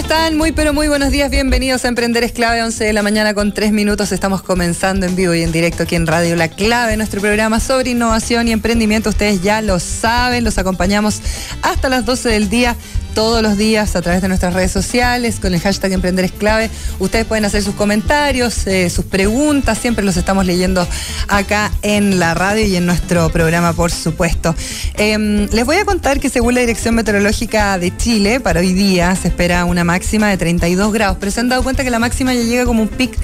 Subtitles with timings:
[0.00, 0.38] están?
[0.38, 3.52] Muy pero muy buenos días, bienvenidos a Emprender es Clave, 11 de la mañana con
[3.52, 4.12] 3 minutos.
[4.12, 7.90] Estamos comenzando en vivo y en directo aquí en Radio La Clave, nuestro programa sobre
[7.90, 9.10] innovación y emprendimiento.
[9.10, 11.20] Ustedes ya lo saben, los acompañamos
[11.60, 12.76] hasta las 12 del día
[13.14, 16.70] todos los días a través de nuestras redes sociales con el hashtag Emprender es clave.
[16.98, 20.86] Ustedes pueden hacer sus comentarios, eh, sus preguntas, siempre los estamos leyendo
[21.28, 24.54] acá en la radio y en nuestro programa, por supuesto.
[24.94, 29.14] Em, les voy a contar que según la Dirección Meteorológica de Chile, para hoy día
[29.16, 32.34] se espera una máxima de 32 grados, pero se han dado cuenta que la máxima
[32.34, 33.18] ya llega como un pic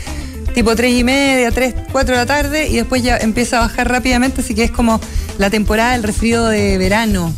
[0.55, 3.91] tipo 3 y media, 3, 4 de la tarde y después ya empieza a bajar
[3.91, 5.00] rápidamente, así que es como
[5.37, 7.34] la temporada del resfrío de verano.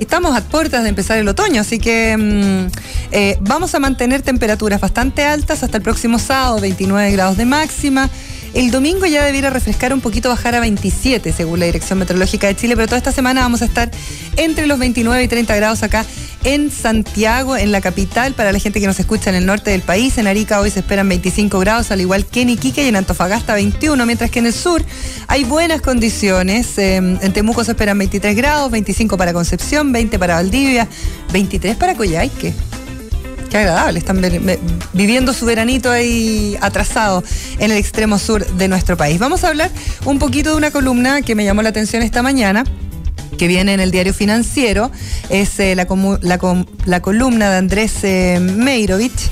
[0.00, 2.66] Estamos a puertas de empezar el otoño, así que mm,
[3.10, 8.08] eh, vamos a mantener temperaturas bastante altas hasta el próximo sábado, 29 grados de máxima.
[8.54, 12.56] El domingo ya debiera refrescar un poquito, bajar a 27 según la Dirección Meteorológica de
[12.56, 13.90] Chile, pero toda esta semana vamos a estar
[14.36, 16.04] entre los 29 y 30 grados acá
[16.44, 19.82] en Santiago, en la capital, para la gente que nos escucha en el norte del
[19.82, 20.18] país.
[20.18, 23.54] En Arica hoy se esperan 25 grados, al igual que en Iquique y en Antofagasta
[23.54, 24.84] 21, mientras que en el sur
[25.26, 26.78] hay buenas condiciones.
[26.78, 30.88] Em, en Temuco se esperan 23 grados, 25 para Concepción, 20 para Valdivia,
[31.32, 32.54] 23 para Coyhaique.
[33.50, 34.20] Qué agradable, están
[34.92, 37.24] viviendo su veranito ahí atrasado
[37.58, 39.18] en el extremo sur de nuestro país.
[39.18, 39.70] Vamos a hablar
[40.04, 42.64] un poquito de una columna que me llamó la atención esta mañana
[43.38, 44.90] que viene en el diario financiero,
[45.30, 45.86] es eh, la,
[47.00, 49.30] columna de Andrés eh, Meirovich.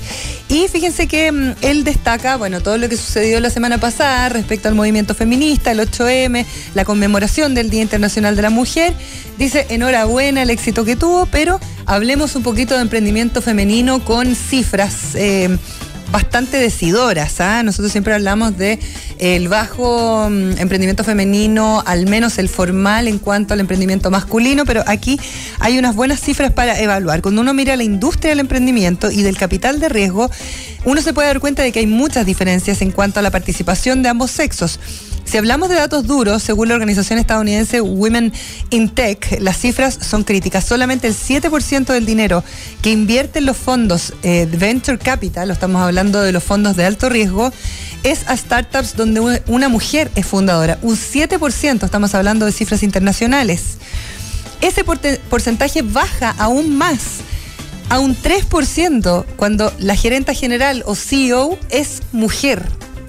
[0.57, 4.69] Y fíjense que mm, él destaca, bueno, todo lo que sucedió la semana pasada respecto
[4.69, 8.95] al movimiento feminista, el 8M, la conmemoración del Día Internacional de la Mujer.
[9.37, 15.15] Dice, enhorabuena el éxito que tuvo, pero hablemos un poquito de emprendimiento femenino con cifras.
[15.15, 15.59] Eh,
[16.11, 17.41] bastante decidoras.
[17.41, 17.62] ¿ah?
[17.62, 18.79] Nosotros siempre hablamos de
[19.19, 24.83] el bajo mm, emprendimiento femenino, al menos el formal en cuanto al emprendimiento masculino, pero
[24.87, 25.19] aquí
[25.59, 27.23] hay unas buenas cifras para evaluar.
[27.23, 30.31] Cuando uno mira la industria del emprendimiento y del capital de riesgo,
[30.84, 34.03] uno se puede dar cuenta de que hay muchas diferencias en cuanto a la participación
[34.03, 34.79] de ambos sexos.
[35.27, 38.33] Si hablamos de datos duros, según la organización estadounidense Women
[38.71, 40.65] in Tech, las cifras son críticas.
[40.65, 42.45] Solamente el 7% del dinero
[42.81, 47.09] que invierten los fondos eh, Venture Capital, lo estamos hablando de los fondos de alto
[47.09, 47.53] riesgo,
[48.05, 50.78] es a startups donde una mujer es fundadora.
[50.83, 53.79] Un 7%, estamos hablando de cifras internacionales.
[54.61, 57.00] Ese porcentaje baja aún más
[57.89, 62.65] a un 3% cuando la gerenta general o CEO es mujer.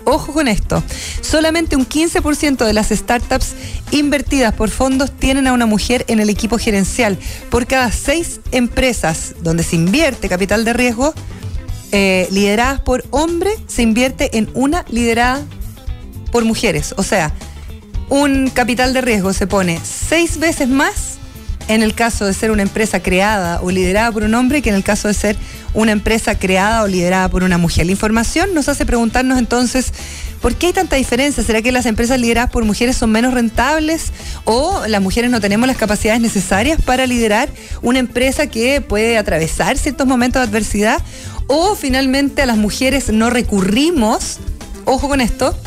[0.10, 0.82] Ojo con esto,
[1.20, 3.56] solamente un 15% de las startups
[3.92, 7.20] invertidas por fondos tienen a una mujer en el equipo gerencial.
[7.50, 11.14] Por cada seis empresas donde se invierte capital de riesgo,
[11.92, 15.46] eh, lideradas por hombres, se invierte en una liderada
[16.32, 16.96] por mujeres.
[16.96, 17.34] O sea,
[18.08, 21.07] un capital de riesgo se pone seis veces más
[21.68, 24.76] en el caso de ser una empresa creada o liderada por un hombre que en
[24.76, 25.38] el caso de ser
[25.74, 27.86] una empresa creada o liderada por una mujer.
[27.86, 29.94] La información nos hace preguntarnos entonces,
[30.42, 31.44] ¿por qué hay tanta diferencia?
[31.44, 34.12] ¿Será que las empresas lideradas por mujeres son menos rentables
[34.46, 37.50] o las mujeres no tenemos las capacidades necesarias para liderar
[37.82, 41.02] una empresa que puede atravesar ciertos momentos de adversidad?
[41.48, 44.40] ¿O finalmente a las mujeres no recurrimos,
[44.86, 45.58] ojo con esto,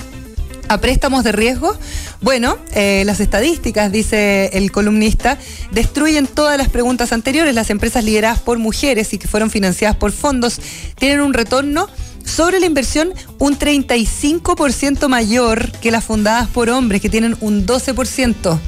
[0.68, 1.76] a préstamos de riesgo?
[2.22, 5.38] Bueno, eh, las estadísticas, dice el columnista,
[5.70, 7.54] destruyen todas las preguntas anteriores.
[7.54, 10.60] Las empresas lideradas por mujeres y que fueron financiadas por fondos
[10.97, 11.88] tienen un retorno
[12.25, 18.59] sobre la inversión un 35% mayor que las fundadas por hombres, que tienen un 12%.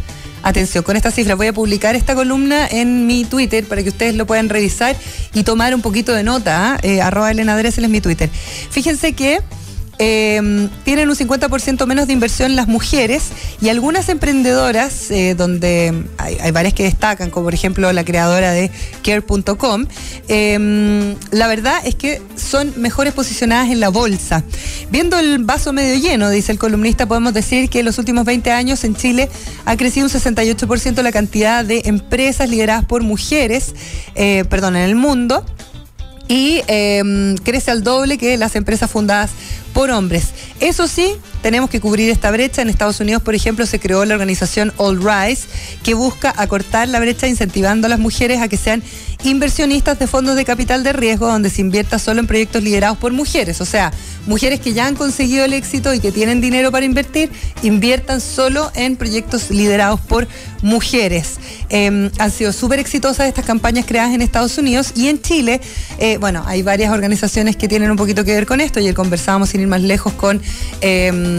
[0.43, 4.17] Atención, con esta cifra voy a publicar esta columna en mi Twitter para que ustedes
[4.17, 4.97] lo puedan revisar
[5.35, 6.79] y tomar un poquito de nota.
[6.83, 6.97] ¿eh?
[6.97, 8.29] Eh, arroba Elena es mi Twitter.
[8.71, 9.41] Fíjense que
[10.05, 13.29] Em, tienen un 50% menos de inversión las mujeres
[13.61, 18.73] y algunas emprendedoras, eh, donde hay, varias que destacan, como por ejemplo la creadora de
[19.05, 19.87] care.com,
[20.27, 24.43] em, la verdad es que son mejores posicionadas en la bolsa.
[24.91, 28.51] Viendo el vaso medio lleno, dice el columnista, podemos decir que en los últimos 20
[28.51, 29.29] años en Chile
[29.67, 33.77] ha crecido un 68% la cantidad de empresas lideradas por mujeres,
[34.17, 35.45] eh, perdón, en el mundo
[36.29, 39.31] y em, crece al doble que las empresas fundadas
[39.73, 40.31] por hombres.
[40.61, 42.63] Eso sí, tenemos que cubrir esta brecha.
[42.63, 45.49] En Estados Unidos, por ejemplo, se creó la organización All Rise,
[45.83, 48.83] que busca acortar la brecha incentivando a las mujeres a que sean
[49.25, 53.13] inversionistas de fondos de capital de riesgo donde se invierta solo en proyectos liderados por
[53.13, 53.61] mujeres.
[53.61, 53.93] O sea,
[54.27, 57.31] mujeres que ya han conseguido el éxito y que tienen dinero para invertir,
[57.63, 60.27] inviertan solo en proyectos liderados por
[60.63, 61.39] mujeres.
[61.69, 65.61] Em, han sido súper exitosas estas campañas creadas en Estados Unidos y en Chile,
[65.99, 68.79] eh, bueno, hay varias organizaciones que tienen un poquito que ver con esto.
[68.79, 70.41] Ayer conversábamos sin ir más lejos con...
[70.81, 71.32] Em,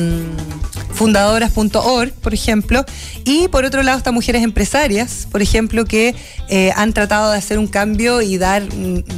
[0.94, 2.86] fundadoras.org, por ejemplo,
[3.25, 6.16] y por otro lado están mujeres empresarias, por ejemplo, que
[6.50, 8.63] eh, han tratado de hacer un cambio y dar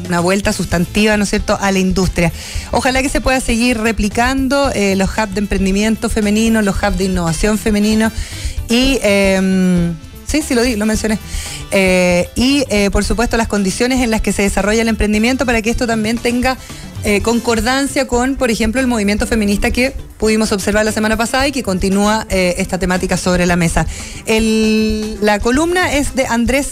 [0.07, 2.31] una vuelta sustantiva, ¿no es cierto?, a la industria.
[2.72, 7.06] Ojalá que se pueda seguir replicando eh, los hubs de emprendimiento femenino, los hubs de
[7.06, 8.12] innovación femenino
[8.69, 9.00] y...
[9.01, 9.95] Em,
[10.25, 11.19] sí, sí lo, di, lo mencioné.
[11.72, 15.69] Eh, y por supuesto las condiciones en las que se desarrolla el emprendimiento para que
[15.69, 16.57] esto también tenga
[17.07, 21.51] eh, concordancia con, por ejemplo, el movimiento feminista que pudimos observar la semana pasada y
[21.51, 23.86] que continúa eh, esta temática sobre la mesa.
[24.25, 26.71] la columna es de Andrés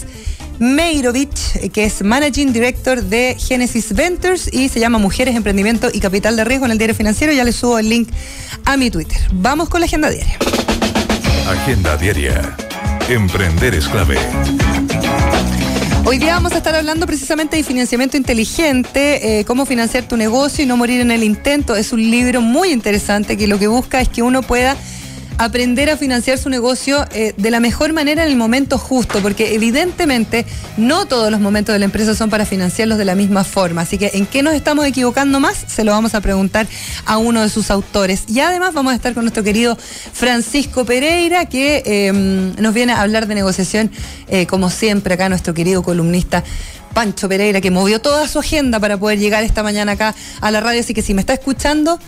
[0.58, 6.34] Meirovich, que es Managing Director de Genesis Ventures y se llama Mujeres, Emprendimiento y Capital
[6.34, 7.32] de Riesgo en el diario financiero.
[7.32, 8.08] Ya le subo el link
[8.64, 9.18] a mi Twitter.
[9.34, 10.36] Vamos con la agenda diaria.
[11.48, 12.56] Agenda diaria.
[13.08, 14.16] Emprender es clave.
[16.06, 20.64] Hoy día vamos a estar hablando precisamente de financiamiento inteligente, eh, cómo financiar tu negocio
[20.64, 21.76] y no morir en el intento.
[21.76, 24.76] Es un libro muy interesante que lo que busca es que uno pueda
[25.38, 29.54] aprender a financiar su negocio eh, de la mejor manera en el momento justo, porque
[29.54, 30.46] evidentemente
[30.76, 33.82] no todos los momentos de la empresa son para financiarlos de la misma forma.
[33.82, 35.64] Así que, ¿en qué nos estamos equivocando más?
[35.66, 36.66] Se lo vamos a preguntar
[37.06, 38.24] a uno de sus autores.
[38.28, 39.76] Y además vamos a estar con nuestro querido
[40.12, 43.90] Francisco Pereira, que em, nos viene a hablar de negociación,
[44.28, 46.44] eh, como siempre, acá nuestro querido columnista.
[46.94, 50.60] Pancho Pereira, que movió toda su agenda para poder llegar esta mañana acá a la
[50.60, 50.80] radio.
[50.80, 51.98] Así que si me está escuchando,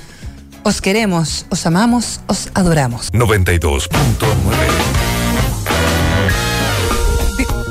[0.66, 3.08] os queremos, os amamos, os adoramos.
[3.12, 5.15] 92.9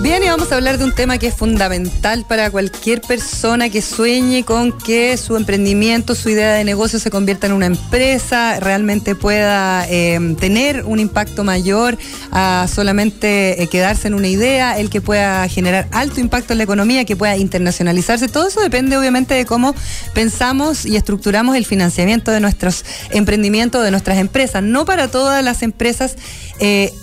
[0.06, 3.82] Bien, y vamos a hablar de un tema que es fundamental para cualquier persona que
[3.82, 9.16] sueñe con que su emprendimiento, su idea de negocio se convierta en una empresa, realmente
[9.16, 11.98] pueda eh, tener un impacto mayor
[12.32, 16.66] a solamente eh, quedarse en una idea, el que pueda generar alto impacto en la
[16.66, 18.28] economía, que pueda internacionalizarse.
[18.28, 19.74] Todo eso depende obviamente de cómo
[20.14, 24.62] pensamos y estructuramos el financiamiento de nuestros emprendimientos, de nuestras empresas.
[24.62, 26.16] No para todas las empresas.
[26.60, 26.94] Eh,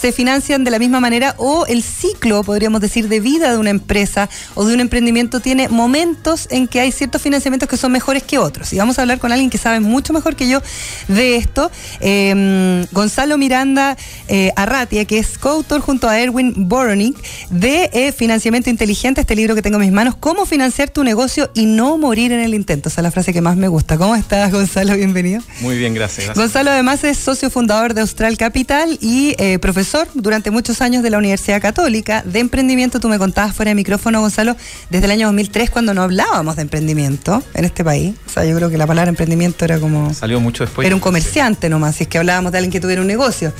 [0.00, 3.70] se financian de la misma manera o el ciclo, podríamos decir, de vida de una
[3.70, 8.22] empresa o de un emprendimiento tiene momentos en que hay ciertos financiamientos que son mejores
[8.22, 8.72] que otros.
[8.72, 10.62] Y vamos a hablar con alguien que sabe mucho mejor que yo
[11.08, 11.70] de esto,
[12.00, 13.96] em, Gonzalo Miranda
[14.28, 17.16] eh, Arratia, que es coautor junto a Erwin Boronic
[17.50, 21.50] de eh, Financiamiento Inteligente, este libro que tengo en mis manos, Cómo financiar tu negocio
[21.54, 22.88] y no morir en el intento.
[22.88, 23.98] Esa es la frase que más me gusta.
[23.98, 24.94] ¿Cómo estás, Gonzalo?
[24.94, 25.42] Bienvenido.
[25.60, 26.34] Muy bien, gracias.
[26.34, 29.58] Gonzalo además es socio fundador de Austral Capital y eh,
[29.90, 33.00] profesor durante muchos años de la Universidad Católica de emprendimiento.
[33.00, 34.56] Tú me contabas fuera de micrófono, Gonzalo,
[34.88, 38.14] desde el año 2003 cuando no hablábamos de emprendimiento en este país.
[38.26, 40.14] O sea, yo creo que la palabra emprendimiento era como...
[40.14, 40.86] Salió mucho después.
[40.86, 43.52] Era un comerciante nomás, si es que hablábamos de alguien que tuviera un negocio.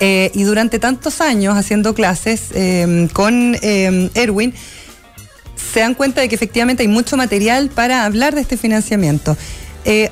[0.00, 4.54] Eh, y durante tantos años haciendo clases eh, con eh, Erwin,
[5.72, 9.36] se dan cuenta de que efectivamente hay mucho material para hablar de este financiamiento.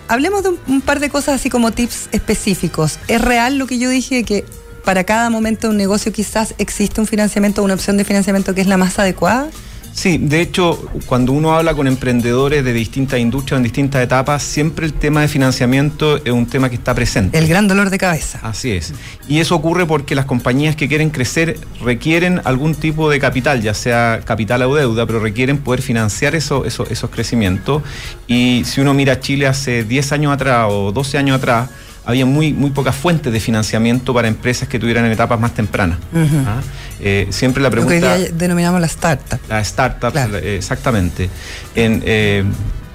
[0.06, 3.00] hablemos de un, par de cosas así como tips específicos.
[3.09, 4.44] ¿Es real lo que yo dije que
[4.85, 8.61] para cada momento de un negocio quizás existe un financiamiento, una opción de financiamiento que
[8.61, 9.49] es la más adecuada?
[9.95, 14.87] Sí, de hecho, cuando uno habla con emprendedores de distintas industrias en distintas etapas, siempre
[14.87, 17.39] el tema de financiamiento es un tema que está presente.
[17.39, 18.41] El gran dolor de cabeza.
[18.43, 18.93] Así es.
[19.29, 23.73] Y eso ocurre porque las compañías que quieren crecer requieren algún tipo de capital, ya
[23.73, 27.85] sea capital o deuda, pero requieren poder financiar eso, esos crecimientos.
[28.27, 31.71] Y si uno mira Chile hace 10 años atrás o 12 años atrás,
[32.06, 35.99] había muy, muy pocas fuentes de financiamiento para empresas que tuvieran en etapas más tempranas.
[36.47, 36.61] ¿ah?
[37.01, 38.19] Eh, siempre la pregunta...
[38.19, 39.41] Lo que denominamos la startup.
[39.49, 41.31] La startup, exactamente.
[41.75, 42.45] Eh,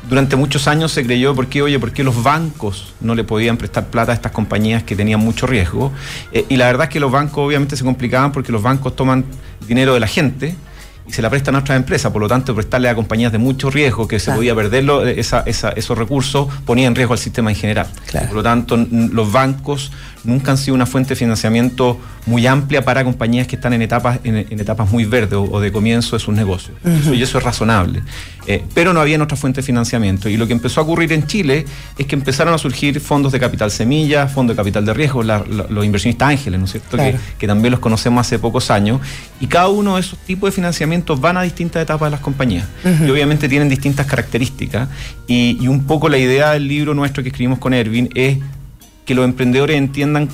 [0.10, 3.58] durante muchos años se creyó, ¿por qué, oye, por qué los bancos no le podían
[3.58, 5.92] prestar plata a estas compañías que tenían mucho riesgo?
[6.32, 9.26] Eh, y la verdad es que los bancos obviamente se complicaban porque los bancos toman
[9.68, 10.56] dinero de la gente,
[11.10, 13.72] y se la prestan a otras empresas, por lo tanto, prestarle a compañías de mucho
[13.72, 17.88] riesgo que se podía perderlo, esos recursos ponía en riesgo al sistema en general.
[18.28, 19.92] Por lo tanto, los bancos
[20.24, 24.20] nunca han sido una fuente de financiamiento muy amplia para compañías que están en etapas,
[24.24, 26.78] en, etapas muy verdes o, de comienzo de sus negocios.
[27.12, 28.04] y eso es razonable.
[28.46, 30.30] Eh, pero no había otra fuente de financiamiento.
[30.30, 31.66] Y lo que empezó a ocurrir en Chile
[31.98, 35.86] es que empezaron a surgir fondos de capital semilla, fondos de capital de riesgo, los
[35.86, 36.98] inversionistas ángeles, ¿no es cierto?
[37.38, 39.02] Que, también los conocemos hace pocos años.
[39.40, 40.56] Y cada uno de esos tipos de
[41.20, 42.68] van a distintas etapas de las compañías.
[42.84, 44.90] Y obviamente tienen distintas características.
[45.28, 48.38] Y, y un poco la idea del libro nuestro que escribimos con Erwin es
[49.06, 50.30] que los emprendedores entiendan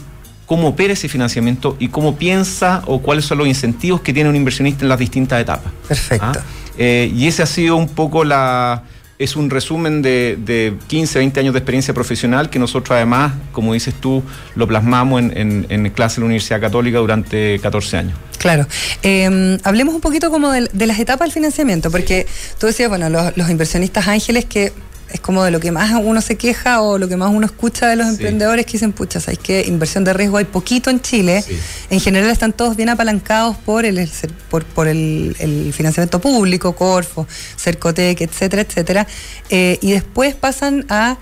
[0.46, 4.36] cómo opera ese financiamiento y cómo piensa o cuáles son los incentivos que tiene un
[4.36, 5.72] inversionista en las distintas etapas.
[5.88, 6.40] Perfecto.
[6.40, 6.44] ¿Ah?
[6.78, 8.84] Eh, y ese ha sido un poco la...
[9.18, 13.74] Es un resumen de, de, 15, 20 años de experiencia profesional que nosotros además, como
[13.74, 14.24] dices tú,
[14.56, 18.18] lo plasmamos en, en, clase de la Universidad Católica durante 14 años.
[18.40, 18.68] Claro.
[19.04, 22.28] Em, hablemos un poquito como de, las etapas del financiamiento, porque
[22.60, 24.74] tú decías, bueno, los, los inversionistas ángeles que
[25.16, 27.88] es como de lo que más uno se queja o lo que más uno escucha
[27.88, 29.64] de los emprendedores que dicen, pucha, ¿sabes qué?
[29.66, 31.42] Inversión de riesgo hay poquito en Chile.
[31.90, 34.10] En general están todos bien apalancados por el,
[34.50, 37.26] por, por el, financiamiento público, Corfo,
[37.58, 39.08] Cercotec, etcétera, etcétera.
[39.50, 41.18] Eh, y después pasan a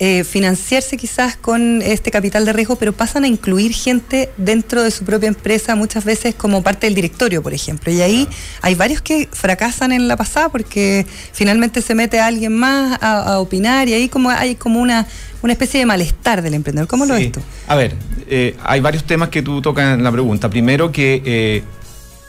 [0.00, 4.90] eh, financiarse quizás con este capital de riesgo, pero pasan a incluir gente dentro de
[4.90, 7.92] su propia empresa, muchas veces como parte del directorio, por ejemplo.
[7.92, 8.28] Y ahí
[8.60, 13.38] hay varios que fracasan en la pasada porque finalmente se mete a alguien más a,
[13.38, 15.06] opinar y ahí como hay como una,
[15.42, 16.88] una especie de malestar del emprendedor.
[16.88, 17.40] ¿Cómo lo ves tú?
[17.68, 17.94] A ver,
[18.28, 20.50] eh, hay varios temas que tú tocas en la pregunta.
[20.50, 21.62] Primero que eh,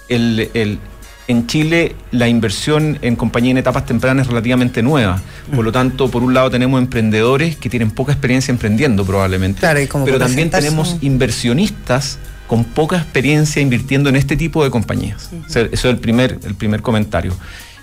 [0.07, 0.79] el
[1.27, 5.21] en Chile la inversión en compañía en etapas tempranas es relativamente nueva.
[5.53, 9.61] Por lo tanto, por un lado tenemos emprendedores que tienen poca experiencia emprendiendo probablemente,
[10.05, 15.29] pero también tenemos inversionistas con poca experiencia invirtiendo en este tipo de compañías.
[15.49, 17.35] Eso es el primer, el primer comentario.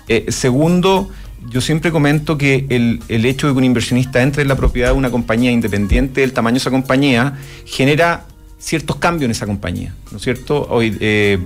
[0.07, 1.09] Eh, segundo,
[1.49, 4.89] yo siempre comento que el, el, hecho de que un inversionista entre en la propiedad
[4.89, 8.25] de una compañía independiente del tamaño de esa compañía genera
[8.57, 10.67] ciertos cambios en esa compañía, ¿no es cierto?
[10.69, 11.39] Hoy, eh,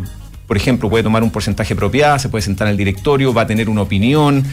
[0.48, 3.42] por ejemplo, puede tomar un porcentaje de propiedad, se puede sentar en el directorio, va
[3.42, 4.44] a tener una opinión,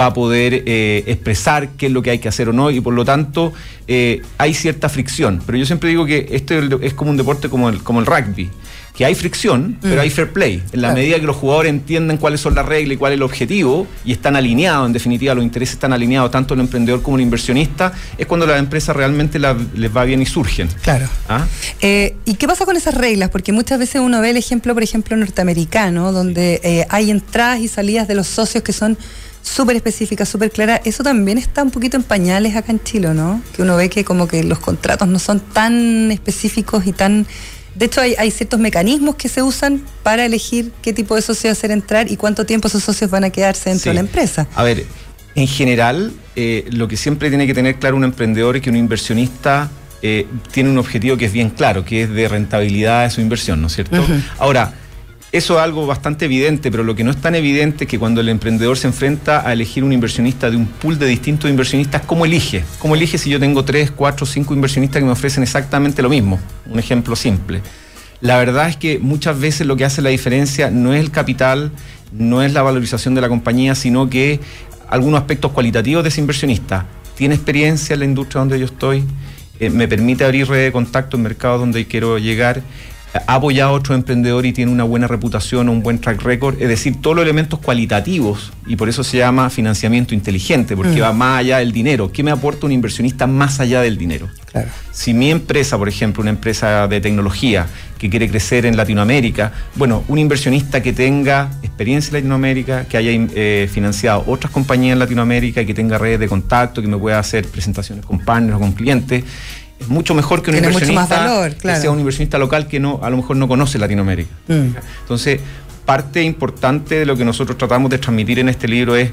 [0.00, 2.80] va a poder eh, expresar qué es lo que hay que hacer o no, y
[2.80, 3.52] por lo tanto
[3.86, 5.42] eh, hay cierta fricción.
[5.44, 8.50] Pero yo siempre digo que este es como un deporte como el, como el rugby
[8.94, 10.12] que hay fricción, pero hay mm.
[10.12, 10.62] fair play.
[10.72, 13.22] En la medida que los jugadores entienden cuáles son las reglas y cuál es el
[13.22, 17.22] objetivo y están alineados, en definitiva, los intereses están alineados tanto el emprendedor como el
[17.22, 20.68] inversionista, es cuando las empresas realmente les va bien y surgen.
[20.82, 21.08] Claro.
[21.28, 21.46] ¿Ah?
[21.80, 23.30] Eh, ¿Y qué pasa con esas reglas?
[23.30, 27.68] Porque muchas veces uno ve el ejemplo, por ejemplo, norteamericano, donde eh, hay entradas y
[27.68, 28.98] salidas de los socios que son
[29.42, 30.80] súper específicas, súper claras.
[30.84, 33.42] Eso también está un poquito en pañales acá en Chile, ¿no?
[33.54, 37.26] Que uno ve que como que los contratos no son tan específicos y tan
[37.74, 41.70] de hecho, hay, ciertos mecanismos que se usan para elegir qué tipo de socio hacer
[41.70, 44.46] entrar y cuánto tiempo esos socios van a quedarse dentro de la empresa.
[44.54, 44.84] A ver,
[45.34, 48.76] en general, eh, lo que siempre tiene que tener claro un emprendedor es que un
[48.76, 49.70] inversionista
[50.02, 53.60] eh, tiene un objetivo que es bien claro, que es de rentabilidad de su inversión,
[53.60, 54.04] ¿no es cierto?
[54.38, 54.74] Ahora,
[55.32, 58.20] eso es algo bastante evidente, pero lo que no es tan evidente es que cuando
[58.20, 62.26] el emprendedor se enfrenta a elegir un inversionista de un pool de distintos inversionistas, ¿cómo
[62.26, 62.62] elige?
[62.78, 66.38] ¿Cómo elige si yo tengo tres, cuatro, cinco inversionistas que me ofrecen exactamente lo mismo?
[66.66, 67.62] Un ejemplo simple.
[68.20, 71.72] La verdad es que muchas veces lo que hace la diferencia no es el capital,
[72.12, 74.38] no es la valorización de la compañía, sino que
[74.90, 76.84] algunos aspectos cualitativos de ese inversionista.
[77.16, 79.04] ¿Tiene experiencia en la industria donde yo estoy?
[79.60, 82.62] Eh, ¿Me permite abrir red de contacto en mercados donde quiero llegar?
[83.14, 86.60] Ha apoyado a otro emprendedor y tiene una buena reputación o un buen track record,
[86.60, 91.02] es decir, todos los elementos cualitativos, y por eso se llama financiamiento inteligente, porque mm.
[91.02, 92.10] va más allá del dinero.
[92.12, 94.28] ¿Qué me aporta un inversionista más allá del dinero?
[94.50, 94.68] Claro.
[94.90, 97.66] Si mi empresa, por ejemplo, una empresa de tecnología
[97.98, 103.10] que quiere crecer en Latinoamérica, bueno, un inversionista que tenga experiencia en Latinoamérica, que haya
[103.12, 107.46] eh, financiado otras compañías en Latinoamérica, que tenga redes de contacto, que me pueda hacer
[107.46, 109.24] presentaciones con partners o con clientes,
[109.82, 113.18] es mucho mejor que un inversionista que sea un inversionista local que no a lo
[113.18, 114.30] mejor no conoce Latinoamérica.
[114.48, 114.76] Mm.
[115.02, 115.40] Entonces,
[115.84, 119.10] parte importante de lo que nosotros tratamos de transmitir en este libro es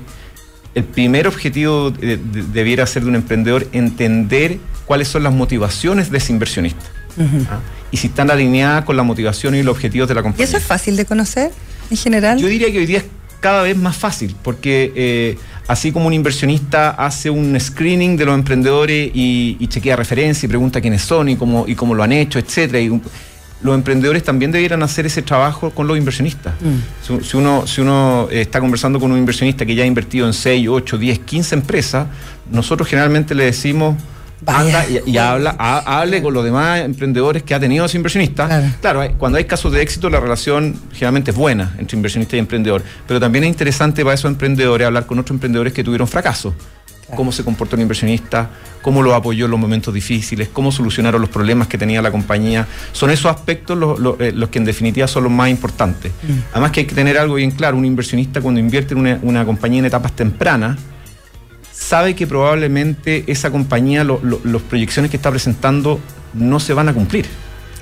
[0.75, 6.31] el primer objetivo debiera ser de un emprendedor entender cuáles son las motivaciones de ese
[6.31, 6.85] inversionista.
[7.49, 7.59] ¿ah?
[7.91, 10.45] Y si están alineadas con la motivación y los objetivos de la compañía.
[10.45, 11.51] ¿Y eso es fácil de conocer
[11.89, 12.37] en general?
[12.37, 13.05] Yo diría que hoy día es
[13.39, 15.37] cada vez más fácil, porque eh,
[15.69, 20.81] así como un inversionista hace un screening de los emprendedores y, chequea referencia y pregunta
[20.81, 22.79] quiénes son y cómo, y cómo lo han hecho, etcétera.
[22.79, 22.99] Y
[23.61, 26.55] los emprendedores también debieran hacer ese trabajo con los inversionistas.
[26.59, 27.21] Mm.
[27.23, 30.67] Si, uno, si uno está conversando con un inversionista que ya ha invertido en 6,
[30.67, 32.07] 8, 10, 15 empresas,
[32.51, 33.95] nosotros generalmente le decimos
[34.45, 38.73] anda y, habla, hable con los demás emprendedores que ha tenido ese inversionista.
[38.81, 39.03] Claro.
[39.17, 42.83] cuando hay casos de éxito, la relación generalmente es buena entre inversionista y emprendedor.
[43.07, 46.53] Pero también es interesante para esos emprendedores hablar con otros emprendedores que tuvieron fracaso.
[47.15, 48.51] Cómo se comportó el inversionista,
[48.83, 52.67] cómo lo apoyó en los momentos difíciles, cómo solucionaron los problemas que tenía la compañía.
[52.91, 56.11] Son esos aspectos los, eh, que en definitiva son los más importantes.
[56.21, 56.51] Mm.
[56.51, 59.43] Además que hay que tener algo bien claro, un inversionista cuando invierte en una, una
[59.43, 60.77] compañía en etapas tempranas,
[61.79, 65.99] sabe que probablemente esa compañía, las proyecciones que está presentando
[66.33, 67.25] no se van a cumplir.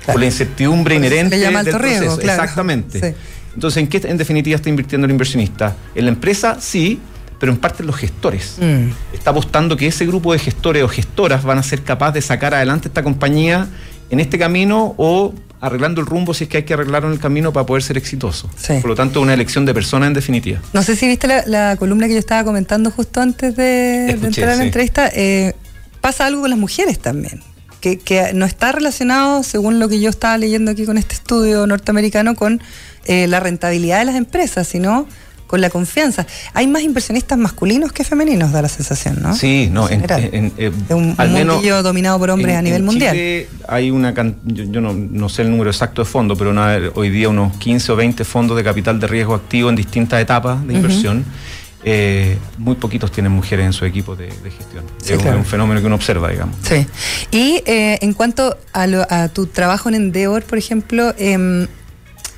[0.06, 2.20] Por la incertidumbre inherente del proceso.
[2.20, 3.14] Exactamente.
[3.54, 5.76] Entonces, ¿en qué en definitiva está invirtiendo el inversionista?
[5.94, 7.00] En la empresa, sí,
[7.40, 8.56] pero en parte en los gestores.
[8.58, 8.90] Mm.
[9.12, 12.54] Está apostando que ese grupo de gestores o gestoras van a ser capaces de sacar
[12.54, 13.66] adelante esta compañía
[14.10, 17.20] en este camino o arreglando el rumbo si es que hay que arreglarlo en el
[17.20, 18.50] camino para poder ser exitoso.
[18.80, 20.60] Por lo tanto, una elección de persona en definitiva.
[20.72, 24.56] No sé si viste la, columna que yo estaba comentando justo antes de, entrar a
[24.56, 25.10] la entrevista.
[25.12, 25.54] Eh,
[26.00, 27.42] pasa algo con las mujeres también.
[27.80, 32.34] Que, no está relacionado, según lo que yo estaba leyendo aquí con este estudio norteamericano,
[32.34, 32.60] con
[33.06, 35.06] eh, la rentabilidad de las empresas, sino
[35.48, 36.26] con la confianza.
[36.54, 39.34] Hay más inversionistas masculinos que femeninos, da la sensación, ¿no?
[39.34, 43.16] Sí, no, en, en, eh, un, mundillo dominado por hombres a nivel mundial.
[43.16, 44.14] Chile hay una
[44.44, 46.54] yo, yo no, sé el número exacto de fondos, pero
[46.94, 50.64] hoy día unos 15 o 20 fondos de capital de riesgo activo en distintas etapas
[50.66, 51.24] de inversión.
[51.84, 54.84] Eh, muy poquitos tienen mujeres en su equipo de, gestión.
[55.06, 56.56] es un, fenómeno que uno observa, digamos.
[56.62, 56.86] Sí.
[57.30, 61.66] Y eh, en cuanto a, tu trabajo en Endeavor, por ejemplo, em,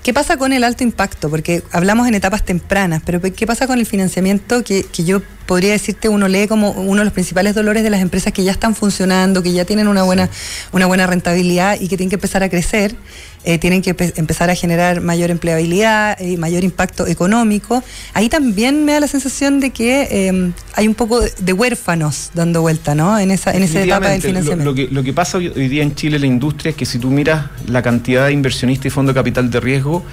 [0.02, 1.28] ¿Qué pasa con el alto impacto?
[1.28, 5.72] Porque hablamos en etapas tempranas, pero ¿qué pasa con el financiamiento que, que, yo podría
[5.72, 8.74] decirte uno lee como uno de los principales dolores de las empresas que ya están
[8.74, 10.30] funcionando, que ya tienen una buena,
[10.72, 12.94] una buena rentabilidad y que tienen que empezar a crecer?
[13.42, 17.82] Eh, tienen que empezar a generar mayor empleabilidad y mayor impacto económico.
[18.12, 22.60] Ahí también me da la sensación de que em, hay un poco de huérfanos dando
[22.60, 23.18] vuelta, ¿no?
[23.18, 24.70] En esa, en esa etapa del financiamiento.
[24.70, 27.10] Lo, que, lo que pasa hoy, día en Chile, la industria, es que si tú
[27.10, 30.04] miras la cantidad de inversionistas y fondos de capital de riesgo,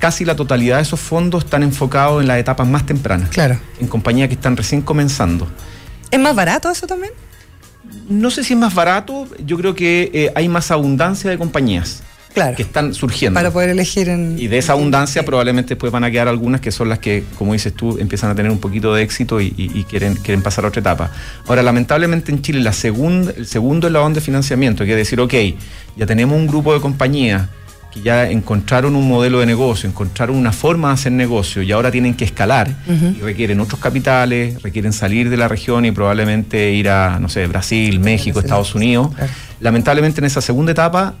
[0.00, 3.28] casi la totalidad de esos fondos están enfocados en las etapas más tempranas.
[3.28, 3.60] Claro.
[3.78, 5.46] En compañías que están recién comenzando.
[6.10, 7.12] ¿Es más barato eso también?
[8.08, 12.02] No sé si es más barato, yo creo que eh, hay más abundancia de compañías
[12.56, 13.38] que están surgiendo.
[13.38, 14.38] Para poder elegir en...
[14.38, 17.52] Y de esa abundancia probablemente después van a quedar algunas que son las que, como
[17.52, 19.50] dices tú, empiezan a tener un poquito de éxito y,
[19.88, 21.10] quieren, quieren pasar a otra etapa.
[21.46, 25.34] Ahora, lamentablemente en Chile la segunda, el segundo eslabón de financiamiento, quiere decir, ok,
[25.96, 27.48] ya tenemos un grupo de compañías
[27.92, 31.90] que ya encontraron un modelo de negocio, encontraron una forma de hacer negocio y ahora
[31.90, 36.90] tienen que escalar y requieren otros capitales, requieren salir de la región y probablemente ir
[36.90, 39.10] a, no sé, Brasil, México, Estados Unidos.
[39.60, 41.14] Lamentablemente en esa segunda etapa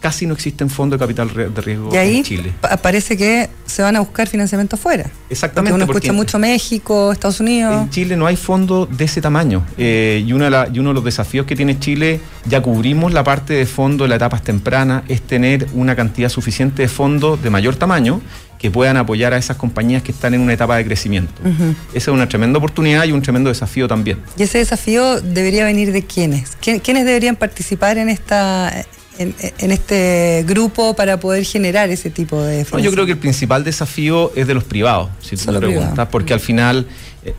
[0.00, 2.52] casi no existen fondos de capital de riesgo y ahí en Chile.
[2.82, 5.10] Parece que se van a buscar financiamiento afuera.
[5.28, 5.72] Exactamente.
[5.72, 7.82] Porque uno escucha mucho México, Estados Unidos.
[7.82, 9.64] En Chile no hay fondos de ese tamaño.
[9.76, 14.06] Eh, y, uno de los desafíos que tiene Chile, ya cubrimos la parte de fondos
[14.06, 18.20] en las etapas tempranas, es tener una cantidad suficiente de fondos de mayor tamaño
[18.58, 21.42] que puedan apoyar a esas compañías que están en una etapa de crecimiento.
[21.44, 24.18] Esa es una tremenda oportunidad y un tremendo desafío también.
[24.38, 26.56] ¿Y ese desafío debería venir de quiénes?
[26.60, 28.72] ¿Quiénes deberían participar en esta,
[29.18, 34.32] en, este grupo para poder generar ese tipo de yo creo que el principal desafío
[34.34, 36.86] es de los privados, si tú me preguntas, porque al final
[37.24, 37.34] eh,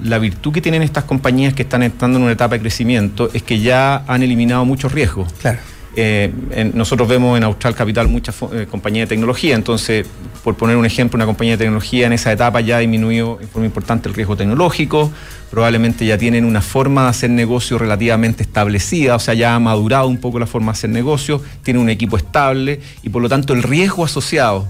[0.00, 3.42] la virtud que tienen estas compañías que están entrando en una etapa de crecimiento es
[3.42, 5.32] que ya han eliminado muchos riesgos.
[5.40, 5.58] Claro.
[5.98, 6.30] Eh,
[6.74, 10.06] nosotros vemos en Austral Capital muchas eh, compañías de tecnología, entonces,
[10.44, 13.48] por poner un ejemplo, una compañía de tecnología en esa etapa ya ha disminuido en
[13.48, 15.10] forma importante el riesgo tecnológico,
[15.50, 20.06] probablemente ya tienen una forma de hacer negocio relativamente establecida, o sea, ya ha madurado
[20.06, 23.54] un poco la forma de hacer negocio, tiene un equipo estable y por lo tanto
[23.54, 24.68] el riesgo asociado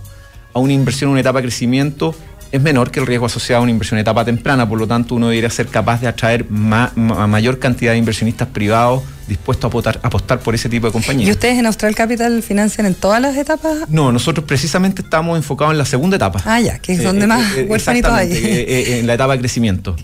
[0.53, 2.15] a una inversión en una etapa de crecimiento
[2.53, 5.17] es menor que el riesgo asociado a una inversión en etapa temprana, por lo tanto
[5.17, 10.01] uno debería ser capaz de atraer a mayor cantidad de inversionistas privados dispuesto a apostar,
[10.03, 11.29] apostar por ese tipo de compañías.
[11.29, 13.89] ¿Y ustedes en Austral Capital financian en todas las etapas?
[13.89, 16.43] No, nosotros precisamente estamos enfocados en la segunda etapa.
[16.45, 18.33] Ah, ya, que es donde eh, más eh, huerfanitos hay.
[18.33, 19.97] Eh, en la etapa de crecimiento.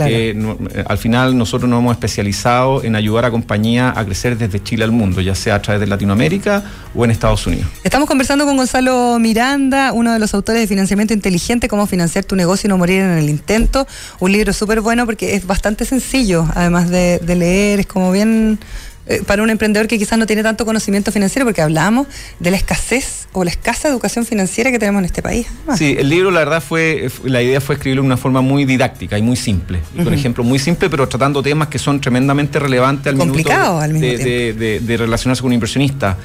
[0.87, 4.93] al final nosotros nos hemos especializado en ayudar a compañías a crecer desde Chile al
[4.93, 7.67] mundo, ya sea a través de Latinoamérica o en Estados Unidos.
[7.85, 12.37] Estamos conversando con Gonzalo Miranda, uno de los autores de Financiamiento Inteligente, cómo financiar tu
[12.37, 13.87] negocio y no morir en el intento.
[14.19, 18.59] Un libro súper bueno porque es bastante sencillo, además de leer, es como bien
[19.07, 22.07] eh, para un emprendedor que quizás no tiene tanto conocimiento financiero, porque hablamos
[22.38, 25.47] de la escasez o la escasa educación financiera que tenemos en este país.
[25.77, 29.19] Sí, el libro la verdad fue, la idea fue escribirlo de una forma muy didáctica
[29.19, 29.81] y muy simple.
[30.03, 34.07] Por ejemplo, muy simple, pero tratando temas que son tremendamente relevantes al Complicado al mismo
[34.07, 36.17] de, de, de relacionarse con un inversionista.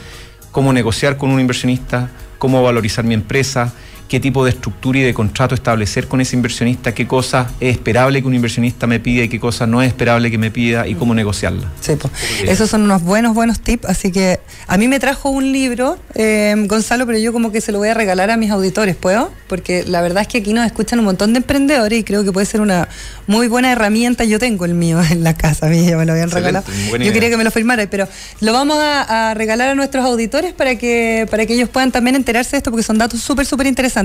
[0.51, 3.73] Cómo negociar con un inversionista, cómo valorizar mi empresa,
[4.07, 8.21] qué tipo de estructura y de contrato establecer con ese inversionista, qué cosas es esperable
[8.21, 10.95] que un inversionista me pida y qué cosas no es esperable que me pida y
[10.95, 11.67] cómo negociarla.
[11.81, 12.13] Sí, pues.
[12.43, 13.85] Esos son unos buenos, buenos tips.
[13.85, 17.71] Así que a mí me trajo un libro, eh, Gonzalo, pero yo como que se
[17.71, 19.31] lo voy a regalar a mis auditores, ¿puedo?
[19.47, 22.31] Porque la verdad es que aquí nos escuchan un montón de emprendedores y creo que
[22.31, 22.87] puede ser una
[23.27, 24.23] muy buena herramienta.
[24.23, 26.65] Yo tengo el mío en la casa, a mí ya me lo habían regalado.
[26.91, 28.07] Yo quería que me lo firmara, pero
[28.39, 32.51] lo vamos a, regalar a nuestros auditores para que, para que ellos puedan también enterarse
[32.51, 33.96] de esto, porque son datos súper, súper interesantes.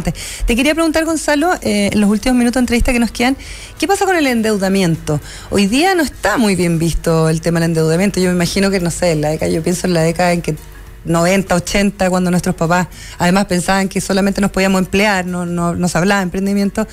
[0.47, 3.37] Te quería preguntar, Gonzalo, eh, en los últimos minutos de entrevista que nos quedan,
[3.79, 5.21] ¿qué pasa con el endeudamiento?
[5.51, 8.19] Hoy día no está muy bien visto el tema del endeudamiento.
[8.19, 10.41] Yo me imagino que, no sé, en la década, yo pienso en la década en
[10.41, 10.57] que
[11.05, 15.95] 90, 80, cuando nuestros papás además pensaban que solamente nos podíamos emplear, no, no nos
[15.95, 16.87] hablaba de emprendimiento.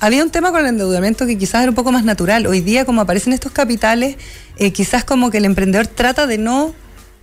[0.00, 2.46] Había un tema con el endeudamiento que quizás era un poco más natural.
[2.46, 4.16] Hoy día, como aparecen estos capitales,
[4.58, 6.74] eh, quizás como que el emprendedor trata de no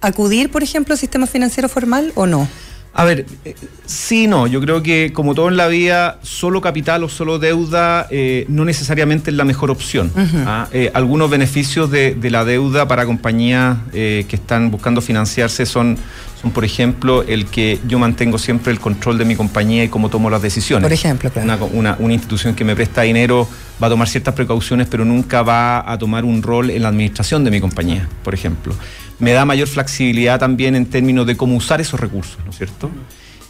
[0.02, 2.48] acudir, por ejemplo, al sistema financiero formal o no.
[2.94, 4.48] A ver, eh, sí, no.
[4.48, 8.66] Yo creo que como todo en la vida, solo capital o solo deuda eh, no
[8.66, 10.12] necesariamente es la mejor opción.
[10.46, 10.68] ¿ah?
[10.74, 15.98] Eh, algunos beneficios de, la deuda para compañías que están buscando financiarse son,
[16.42, 20.10] son, por ejemplo, el que yo mantengo siempre el control de mi compañía y cómo
[20.10, 20.84] tomo las decisiones.
[20.84, 21.70] Por ejemplo, claro.
[21.74, 23.48] una, una, institución que me presta dinero
[23.82, 27.44] va a tomar ciertas precauciones, pero nunca va a tomar un rol en la administración
[27.44, 28.74] de mi compañía, por ejemplo.
[29.22, 32.92] Me da mayor flexibilidad también en términos de cómo usar esos recursos, ¿no es cierto?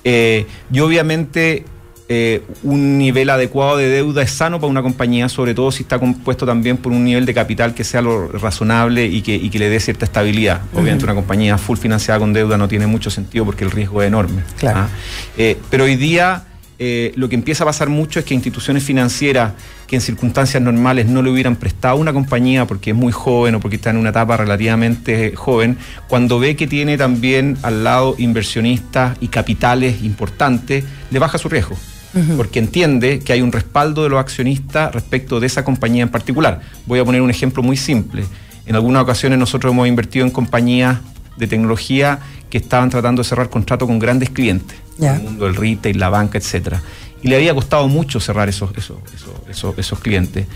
[0.03, 1.65] Eh, yo obviamente
[2.13, 5.97] eh, un nivel adecuado de deuda es sano para una compañía, sobre todo si está
[5.97, 9.79] compuesto también por un nivel de capital que sea lo razonable y que, le dé
[9.79, 10.61] cierta estabilidad.
[10.73, 14.09] Obviamente una compañía full financiada con deuda no tiene mucho sentido porque el riesgo es
[14.09, 14.41] enorme.
[14.67, 14.89] ¿ah?
[15.37, 16.43] Eh, pero hoy día
[16.83, 19.53] eh, lo que empieza a pasar mucho es que instituciones financieras
[19.91, 23.59] que en circunstancias normales no le hubieran prestado una compañía porque es muy joven o
[23.59, 25.77] porque está en una etapa relativamente joven,
[26.07, 31.75] cuando ve que tiene también al lado inversionistas y capitales importantes, le baja su riesgo
[32.37, 36.61] porque entiende que hay un respaldo de los accionistas respecto de esa compañía en particular.
[36.85, 38.23] Voy a poner un ejemplo muy simple.
[38.65, 40.99] En algunas ocasiones nosotros hemos invertido en compañías
[41.35, 45.55] de tecnología que estaban tratando de cerrar contrato con grandes clientes, en el mundo del
[45.55, 46.81] retail, la banca, etcétera.
[47.21, 48.97] Y le había costado mucho cerrar esos, esos,
[49.49, 50.47] esos, esos clientes.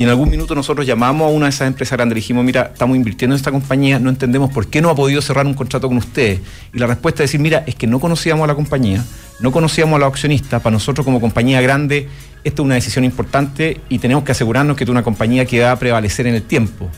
[0.00, 2.70] Y en algún minuto nosotros llamamos a una de esas empresas grandes y dijimos, mira,
[2.72, 5.88] estamos invirtiendo en esta compañía, no entendemos por qué no ha podido cerrar un contrato
[5.88, 6.40] con ustedes.
[6.72, 9.04] Y la respuesta es decir, mira, es que no conocíamos a la compañía,
[9.40, 12.08] no conocíamos a los accionistas, para nosotros como compañía grande,
[12.44, 15.72] esto es una decisión importante y tenemos que asegurarnos que es una compañía que va
[15.72, 16.88] a prevalecer en el tiempo.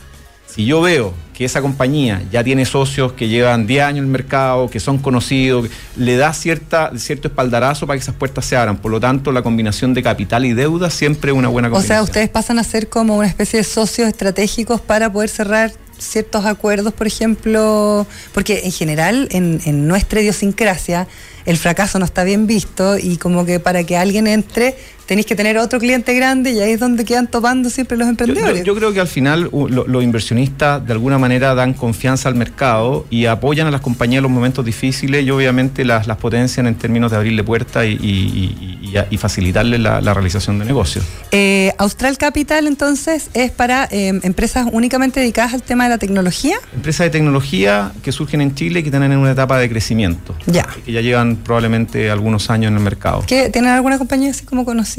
[0.53, 4.11] Si yo veo que esa compañía ya tiene socios que llevan 10 años en el
[4.11, 8.77] mercado, que son conocidos, le da cierta, cierto espaldarazo para que esas puertas se abran.
[8.77, 11.97] Por lo tanto, la combinación de capital y deuda siempre es una buena combinación.
[11.97, 15.71] O sea, ustedes pasan a ser como una especie de socios estratégicos para poder cerrar
[15.97, 21.07] ciertos acuerdos, por ejemplo, porque en general en, en nuestra idiosincrasia
[21.45, 25.35] el fracaso no está bien visto y como que para que alguien entre tenéis que
[25.35, 28.63] tener otro cliente grande y ahí es donde quedan topando siempre los emprendedores.
[28.63, 33.25] Yo, creo que al final los inversionistas de alguna manera dan confianza al mercado y
[33.25, 37.11] apoyan a las compañías en los momentos difíciles y obviamente las, las potencian en términos
[37.11, 41.05] de abrirle puertas y, facilitarle la, realización de negocios.
[41.31, 46.57] Eh, Austral Capital entonces es para em, empresas únicamente dedicadas al tema de la tecnología.
[46.75, 50.35] Empresas de tecnología que surgen en Chile y que están en una etapa de crecimiento.
[50.45, 50.67] Ya.
[50.85, 53.23] Que ya llevan probablemente algunos años en el mercado.
[53.25, 54.92] ¿Tienen alguna compañía así como conocida?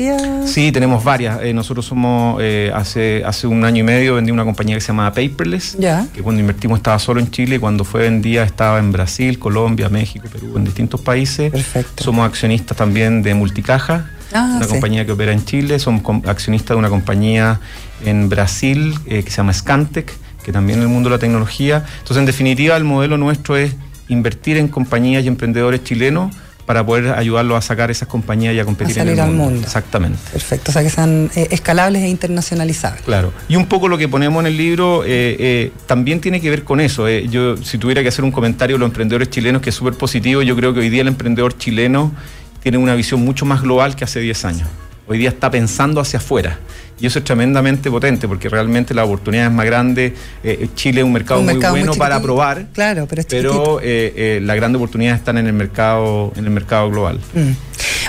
[0.47, 1.41] Sí, tenemos varias.
[1.43, 4.89] Eh, nosotros somos, eh, hace, hace un año y medio vendí una compañía que se
[4.89, 5.77] llama Paperless,
[6.13, 9.89] que cuando invertimos estaba solo en Chile y cuando fue vendida estaba en Brasil, Colombia,
[9.89, 11.53] México, Perú, en distintos países.
[11.53, 12.03] Perfecto.
[12.03, 15.79] Somos accionistas también de Multicaja, ah, una compañía que opera en Chile.
[15.79, 17.61] Somos accionistas de una compañía
[18.05, 20.13] en Brasil eh, que se llama Scantec,
[20.45, 21.85] que también en el mundo de la tecnología.
[21.99, 23.77] Entonces, en definitiva, el modelo nuestro es
[24.09, 26.35] invertir en compañías y emprendedores chilenos
[26.67, 29.63] para poder ayudarlos a sacar esas compañías y a competir en el mundo.
[29.63, 30.19] Exactamente.
[30.33, 33.03] Perfecto, o sea que sean eh, escalables e internacionalizables.
[33.03, 33.33] Claro.
[33.49, 36.65] Y un poco lo que ponemos en el libro eh, eh, también tiene que ver
[36.65, 37.09] con eso.
[37.09, 40.43] yo, si tuviera que hacer un comentario de los emprendedores chilenos, que es súper positivo,
[40.43, 42.13] yo creo que hoy día el emprendedor chileno
[42.63, 44.69] tiene una visión mucho más global que hace 10 años.
[45.07, 46.59] Hoy día está pensando hacia afuera.
[47.01, 50.15] Y eso es tremendamente potente porque realmente la oportunidad es más grande.
[50.45, 52.67] Eh, Chile es un mercado, muy bueno para probar.
[52.73, 56.91] Claro, pero, pero eh, eh, las grandes oportunidades están en el mercado, en el mercado
[56.91, 57.19] global.
[57.35, 57.53] Mm.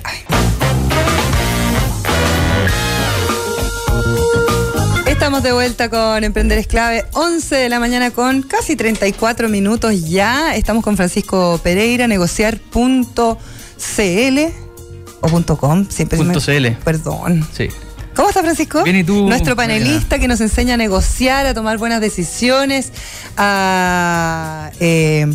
[5.34, 10.56] Estamos de vuelta con Emprender Esclave, 11 de la mañana con casi 34 minutos ya.
[10.56, 13.38] Estamos con Francisco Pereira, negociar.cl
[15.22, 16.74] o .com, siempre punto .cl.
[16.84, 17.48] Perdón.
[17.52, 17.68] Sí.
[18.16, 18.84] ¿Cómo está Francisco?
[18.84, 19.28] Bien, ¿y tú?
[19.28, 22.92] Nuestro panelista que nos enseña a negociar, a tomar buenas decisiones,
[23.36, 24.70] a...
[24.80, 25.34] Eh,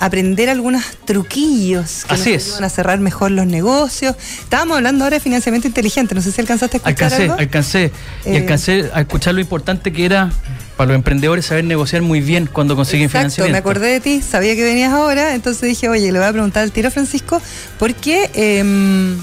[0.00, 4.16] aprender algunos truquillos que nos ayudan a cerrar mejor los negocios.
[4.40, 7.92] Estábamos hablando ahora de financiamiento inteligente, no sé si alcanzaste a escuchar alcancé, Alcancé,
[8.24, 10.30] y eh, alcancé a escuchar lo importante que era
[10.76, 13.52] para los emprendedores saber negociar muy bien cuando consiguen exacto, financiamiento.
[13.52, 16.62] me acordé de ti, sabía que venías ahora, entonces dije, oye, le voy a preguntar
[16.62, 17.42] al tiro a Francisco,
[17.78, 19.16] porque eh,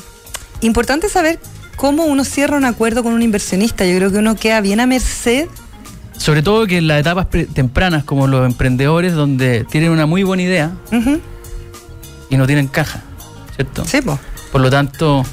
[0.62, 1.40] importante saber
[1.76, 3.86] cómo uno cierra un acuerdo con un inversionista.
[3.86, 5.48] Yo creo que uno queda bien a merced
[6.18, 10.44] sobre todo que en las etapas tempranas, como los emprendedores, donde tienen una muy buena
[10.44, 10.72] idea,
[12.30, 13.02] y no tienen caja,
[13.56, 13.86] ¿cierto?
[13.86, 14.18] Sí, pues.
[14.52, 15.24] Por lo tanto,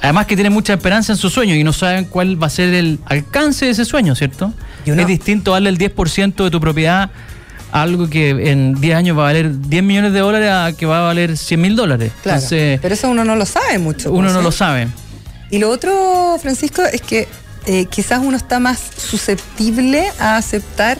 [0.00, 2.72] además que tienen mucha esperanza en su sueño y no saben cuál va a ser
[2.74, 4.52] el alcance de ese sueño, ¿cierto?
[4.84, 7.10] Y uno- Es distinto darle el 10% de tu propiedad
[7.72, 10.86] a algo que en 10 años va a valer 10 millones de dólares a que
[10.86, 12.12] va a valer 100 mil dólares.
[12.22, 12.36] Claro.
[12.38, 14.10] Entonces, Pero eso uno no lo sabe mucho.
[14.12, 14.44] uno pues, no ¿sí?
[14.44, 14.88] lo sabe.
[15.50, 17.26] Y lo otro, Francisco, es que
[17.68, 20.98] eh, quizás uno está más susceptible a aceptar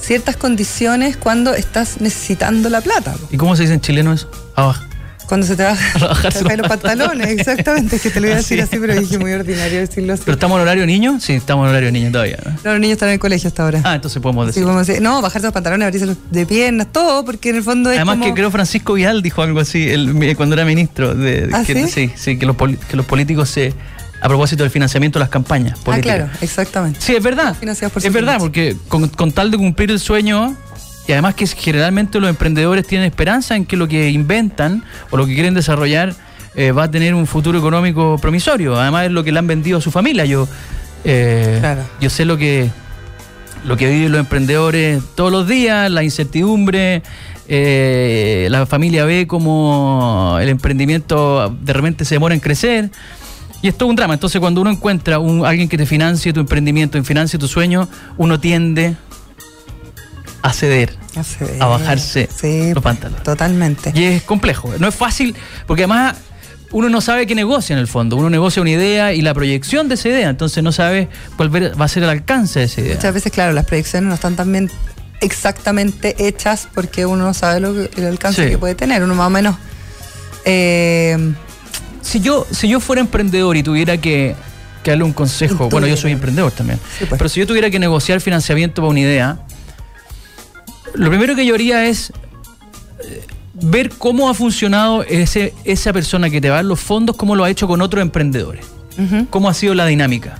[0.00, 3.14] ciertas condiciones cuando estás necesitando la plata.
[3.30, 4.30] ¿Y cómo se dice en chileno eso?
[4.56, 4.82] Abajo.
[5.26, 7.96] Cuando se te va A bajarse se te caen los pantalones, exactamente.
[7.96, 8.78] Es que te lo iba a decir Así.
[8.78, 10.22] pero dije muy ordinario decirlo así.
[10.24, 11.20] ¿Pero estamos en horario niño?
[11.20, 12.38] Sí, estamos en horario niño todavía.
[12.42, 12.52] ¿no?
[12.64, 13.82] No, los niños están en el colegio hasta ahora.
[13.84, 14.62] Ah, entonces podemos Sí, decir.
[14.62, 17.90] podemos decir, no, bajarse los pantalones, abrirse los de piernas, todo, porque en el fondo
[17.90, 18.24] es Además como...
[18.24, 21.14] que creo Francisco Vial dijo algo así el- cuando era ministro.
[21.14, 22.10] De, ¿Ah, que, sí?
[22.16, 23.74] sí, que los, que los políticos se...
[24.20, 26.16] A propósito del financiamiento de las campañas Ah, políticas.
[26.16, 27.00] claro, exactamente.
[27.00, 27.54] Sí, es verdad.
[27.58, 30.56] Financiados por es verdad, porque con, con tal de cumplir el sueño,
[31.06, 35.26] y además que generalmente los emprendedores tienen esperanza en que lo que inventan o lo
[35.26, 36.14] que quieren desarrollar
[36.54, 38.78] eh, va a tener un futuro económico promisorio.
[38.78, 40.24] Además es lo que le han vendido a su familia.
[40.24, 40.48] Yo,
[41.04, 41.82] eh, Claro.
[42.00, 42.70] yo sé lo que
[43.64, 47.02] lo que viven los emprendedores todos los días, la incertidumbre,
[47.48, 52.90] eh, la familia ve como el emprendimiento de repente se demora en crecer.
[53.62, 54.14] Y esto es un drama.
[54.14, 58.38] Entonces, cuando uno encuentra un, alguien que te financie tu emprendimiento, financie tu sueño, uno
[58.38, 58.96] tiende
[60.42, 60.94] a ceder,
[61.24, 61.56] se ve.
[61.60, 63.24] a bajarse Sí, los pantalones.
[63.24, 63.90] Totalmente.
[63.94, 64.72] Y es complejo.
[64.78, 65.34] No es fácil,
[65.66, 66.16] porque además
[66.70, 68.14] uno no sabe qué negocia en el fondo.
[68.16, 70.28] Uno negocia una idea y la proyección de esa idea.
[70.30, 72.94] Entonces, no sabe cuál va a ser el alcance de esa idea.
[72.94, 74.70] Muchas veces, claro, las proyecciones no están también
[75.20, 78.50] exactamente hechas porque uno no sabe lo el alcance Sí.
[78.50, 79.02] que puede tener.
[79.02, 79.56] Uno más o menos.
[80.44, 81.34] eh,
[82.08, 84.34] Si yo, si yo fuera emprendedor y tuviera que,
[84.82, 87.18] que darle un consejo, bueno, yo soy emprendedor también, Sí, pues.
[87.18, 89.40] pero si yo tuviera que negociar financiamiento para una idea,
[90.94, 92.12] lo primero que yo haría es
[93.04, 97.14] eh, ver cómo ha funcionado ese, esa persona que te va a dar los fondos,
[97.16, 98.64] cómo lo ha hecho con otros emprendedores,
[99.28, 100.38] cómo ha sido la dinámica.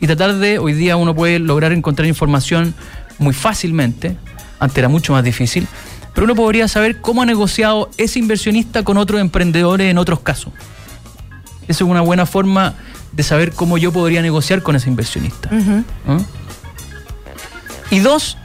[0.00, 2.74] Y tratar de, hoy día uno puede lograr encontrar información
[3.18, 4.16] muy fácilmente,
[4.58, 5.68] antes era mucho más difícil,
[6.12, 10.52] pero uno podría saber cómo ha negociado ese inversionista con otros emprendedores en otros casos.
[11.68, 12.74] Eso es una buena forma
[13.12, 15.50] de saber cómo yo podría negociar con ese inversionista.
[15.50, 16.24] ¿no?
[17.90, 18.36] Y dos,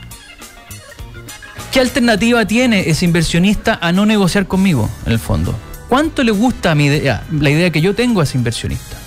[1.71, 5.55] ¿qué alternativa tiene ese inversionista a no negociar conmigo, en el fondo?
[5.87, 8.97] ¿Cuánto le gusta mi idea, la idea que yo tengo a ese inversionista?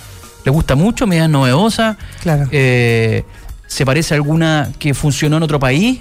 [0.45, 1.07] ¿Le gusta mucho?
[1.07, 1.97] ¿Me es novedosa?
[2.21, 2.49] Claro.
[2.51, 3.25] Eh,
[3.69, 6.01] ¿Se parece a alguna que funcionó en otro país?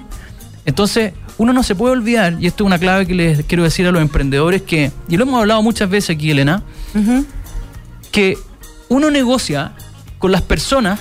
[0.65, 3.88] Entonces, uno no se puede olvidar, y esto es una clave que les quiero decir
[3.88, 6.63] a los emprendedores, que, y lo hemos hablado muchas veces aquí, Elena.
[8.12, 8.38] Que
[8.89, 9.71] uno negocia
[10.19, 11.00] con las personas,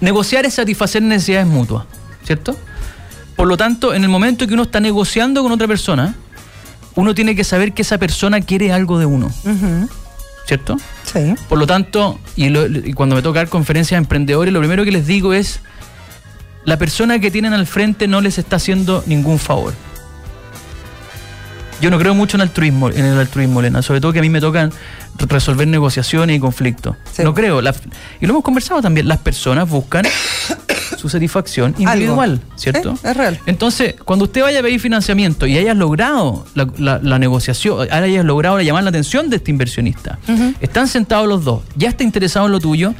[0.00, 1.84] negociar es satisfacer necesidades mutuas,
[2.24, 2.56] ¿cierto?
[3.34, 6.14] Por lo tanto, en el momento que uno está negociando con otra persona,
[6.94, 9.30] uno tiene que saber que esa persona quiere algo de uno.
[10.46, 10.76] ¿cierto?
[11.12, 11.34] Sí.
[11.48, 14.84] Por lo tanto, y, lo- y cuando me toca dar conferencias a emprendedores, lo primero
[14.84, 15.58] que les digo es,
[16.64, 19.74] la persona que tienen al frente no les está haciendo ningún favor.
[21.80, 24.30] Yo no creo mucho en altruismo, en el altruismo, Elena, sobre todo que a mí
[24.30, 24.70] me tocan
[25.18, 26.96] re- resolver negociaciones y conflictos.
[27.12, 27.22] Sí.
[27.22, 27.60] No creo.
[27.60, 27.74] la-
[28.20, 30.04] y lo hemos conversado también, las personas buscan
[30.96, 32.42] su satisfacción individual, Algo.
[32.58, 32.98] ¿cierto?
[33.02, 33.38] Es real.
[33.44, 38.24] Entonces, cuando usted vaya a pedir financiamiento y hayas logrado la, la- la negociación, hayas
[38.24, 40.18] logrado llamar la atención de este inversionista,
[40.60, 42.94] están sentados los dos, ya está interesado en lo tuyo,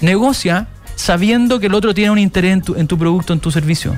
[0.00, 3.50] negocia sabiendo que el otro tiene un interés en tu, en tu producto, en tu
[3.52, 3.96] servicio.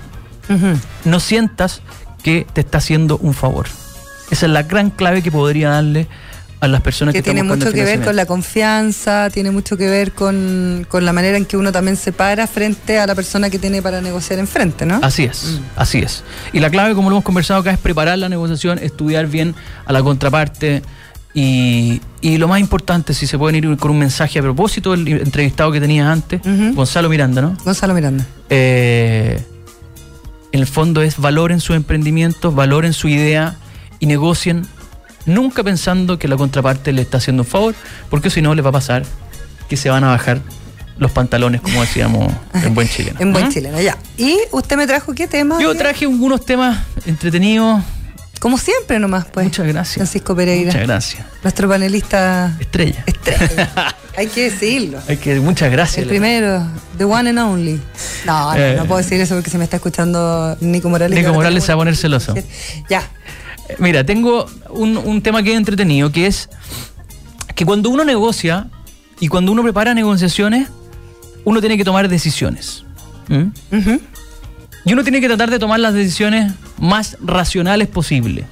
[1.05, 1.81] No sientas
[2.23, 3.67] que te está haciendo un favor.
[4.31, 6.07] Esa es la gran clave que podría darle
[6.61, 9.89] a las personas que, que tiene mucho que ver con la confianza, tiene mucho que
[9.89, 13.49] ver con, con la manera en que uno también se para frente a la persona
[13.49, 14.99] que tiene para negociar enfrente, ¿no?
[15.03, 16.25] Así es, así es.
[16.53, 19.55] Y la clave, como lo hemos conversado acá, es preparar la negociación, estudiar bien
[19.87, 20.83] a la contraparte
[21.33, 25.07] y, y lo más importante, si se pueden ir con un mensaje a propósito del
[25.07, 26.41] entrevistado que tenías antes.
[26.75, 27.57] Gonzalo Miranda, ¿no?
[27.65, 28.27] Gonzalo Miranda.
[28.51, 29.41] Eh,
[30.51, 33.57] en el fondo es valoren sus emprendimientos, valoren su idea
[34.01, 34.67] y negocien
[35.27, 37.75] nunca pensando que la contraparte le está haciendo un favor,
[38.11, 39.03] porque si no les va a pasar
[39.69, 40.41] que se van a bajar
[40.97, 43.21] los pantalones, como decíamos en buen chileno.
[43.21, 43.49] En buen ¿Ah?
[43.51, 43.97] chileno, ya.
[44.17, 45.61] ¿Y usted me trajo qué tema?
[45.61, 47.83] Yo traje algunos temas entretenidos.
[48.41, 49.45] Como siempre nomás, pues.
[49.47, 49.97] Muchas gracias.
[49.97, 50.67] Francisco Pereira.
[50.73, 51.27] Muchas gracias.
[51.43, 53.03] Nuestro panelista Estrella.
[53.07, 53.95] estrella.
[54.17, 54.99] Hay que decirlo.
[55.09, 55.99] Hay que, muchas gracias.
[56.05, 56.65] El primero,
[56.97, 57.81] the one and only.
[58.25, 58.75] No, no, Eh.
[58.77, 61.17] no puedo decir eso porque se me está escuchando Nico Morales.
[61.19, 62.35] Nico Morales se va a poner celoso.
[62.89, 63.09] Ya.
[63.79, 66.49] Mira, tengo un, un tema que es entretenido, que es
[67.55, 68.69] que cuando uno negocia
[69.21, 70.69] y cuando uno prepara negociaciones,
[71.45, 72.85] uno tiene que tomar decisiones.
[73.29, 73.77] ¿Mm?
[73.77, 74.01] Ujú.
[74.85, 78.47] Y uno tiene que tratar de tomar las decisiones más racionales posibles.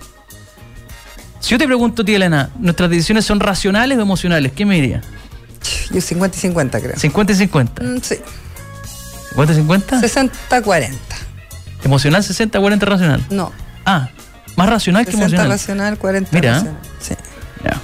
[1.41, 4.53] Si yo te pregunto, tía Elena, ¿nuestras decisiones son racionales o emocionales?
[4.53, 5.01] ¿Qué me diría?
[5.93, 6.97] Yo 50 y 50 creo.
[6.99, 7.83] 50 y 50.
[7.83, 8.17] Mm, sí.
[9.31, 10.01] 50 y 50.
[10.01, 10.91] 60-40.
[11.85, 13.25] Emocional 60, 40 racional.
[13.31, 13.53] No.
[13.85, 14.09] Ah,
[14.57, 15.49] más racional que 60 emocional.
[15.51, 16.53] racional, 40 Mira.
[16.55, 16.77] racional.
[17.01, 17.15] Sí.
[17.65, 17.81] Ya.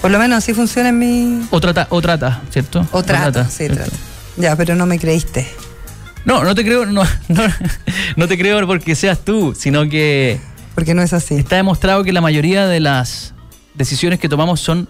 [0.00, 1.46] Por lo menos así funciona en mi...
[1.50, 2.86] O trata, o trata, ¿cierto?
[2.92, 3.76] O trata, sí, ¿cierto?
[3.76, 3.96] trata.
[4.36, 5.48] Ya, pero no me creíste.
[6.24, 7.42] No, no te creo, no, no,
[8.16, 10.38] no te creo porque seas tú, sino que
[10.74, 11.34] Porque no es así.
[11.34, 13.34] está demostrado que la mayoría de las
[13.74, 14.88] decisiones que tomamos son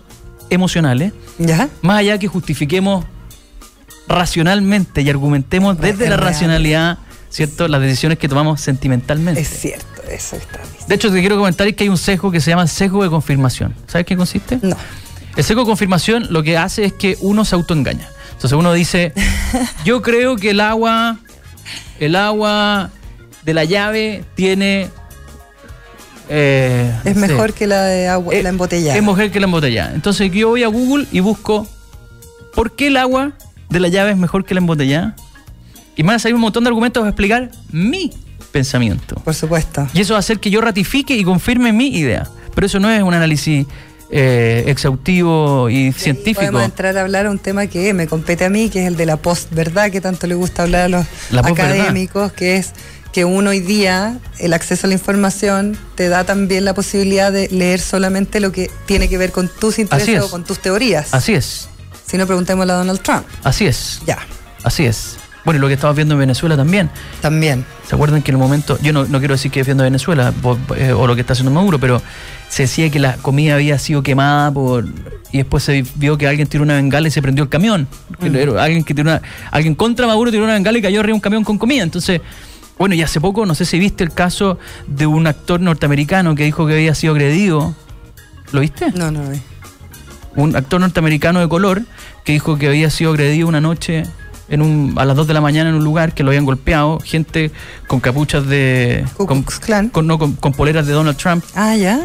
[0.51, 1.69] emocionales, ¿Ya?
[1.83, 3.05] más allá que justifiquemos
[4.09, 6.99] racionalmente y argumentemos Es desde la racionalidad,
[7.31, 7.69] ¿cierto?
[7.69, 9.41] Las decisiones que tomamos sentimentalmente.
[9.41, 10.61] Es cierto, eso está.
[10.87, 13.75] De hecho, te quiero comentar que hay un sesgo que se llama sesgo de confirmación.
[13.87, 14.59] ¿Sabes qué consiste?
[14.63, 14.77] No.
[15.37, 18.09] El sesgo de confirmación lo que hace es que uno se autoengaña.
[18.33, 19.13] Entonces uno dice,
[19.85, 21.19] yo creo que el agua,
[22.01, 22.91] el agua
[23.45, 24.89] de la llave tiene...
[26.29, 28.97] eh, Es no sé, mejor que la de agua, eh, la embotellada.
[28.97, 29.95] Es mejor que la embotellada.
[29.95, 31.67] Entonces yo voy a Google y busco,
[32.55, 33.33] ¿por qué el agua
[33.71, 35.15] de la llave es mejor que la embotellada?
[35.97, 38.13] Y me van a salir un montón de argumentos para explicar mi
[38.53, 39.17] pensamiento.
[39.17, 39.87] Por supuesto.
[39.93, 42.29] Y eso va a hacer que yo ratifique y confirme mi idea.
[42.55, 43.67] Pero eso no es un análisis
[44.11, 46.41] eh, exhaustivo y científico.
[46.41, 48.97] Podemos entrar a hablar a un tema que me compete a mí, que es el
[48.97, 51.07] de la postverdad, que tanto le gusta hablar a los
[51.45, 52.73] académicos, que es
[53.13, 57.49] que uno hoy día, el acceso a la información, te da también la posibilidad de
[57.49, 60.23] leer solamente lo que tiene que ver con tus intereses es.
[60.23, 61.15] o con tus teorías.
[61.15, 61.69] Así es,
[62.07, 63.25] Si no, preguntémosle a Donald Trump.
[63.45, 64.19] así es, Ya,
[64.63, 65.17] así es.
[65.49, 66.91] Bueno, y lo que estamos viendo en Venezuela también.
[67.23, 67.65] también.
[67.89, 70.31] ¿Se acuerdan que en el momento, yo no, no quiero decir que defiendo a Venezuela
[70.77, 72.03] eh, o lo que está haciendo Maduro, pero
[72.51, 74.85] se decía que la comida había sido quemada por
[75.33, 77.89] y después se vio que alguien tiró una bengala y se prendió el camión.
[78.21, 78.59] Mm.
[78.59, 81.21] alguien que tiró una, alguien contra Maduro tiró una bengala y cayó arriba de un
[81.21, 81.83] camión con comida.
[81.83, 82.21] Entonces,
[82.79, 86.45] bueno, y hace poco, no sé si viste el caso de un actor norteamericano que
[86.45, 87.75] dijo que había sido agredido.
[88.53, 88.93] ¿Lo viste?
[88.95, 89.31] No, no, no.
[90.37, 91.85] un actor norteamericano de color
[92.27, 94.05] que dijo que había sido agredido una noche
[94.49, 96.99] en un, a las 2 de la mañana en un lugar que lo habían golpeado,
[97.05, 97.51] gente
[97.87, 99.05] con capuchas de...
[99.17, 99.89] Con, Klan.
[99.91, 101.45] con- no, con- con poleras de Donald Trump.
[101.55, 102.01] Ah, ya.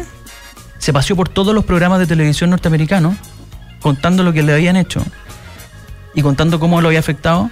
[0.78, 3.14] Se paseó por todos los programas de televisión norteamericanos
[3.80, 5.02] contando lo que le habían hecho
[6.14, 7.50] y contando cómo lo había afectado.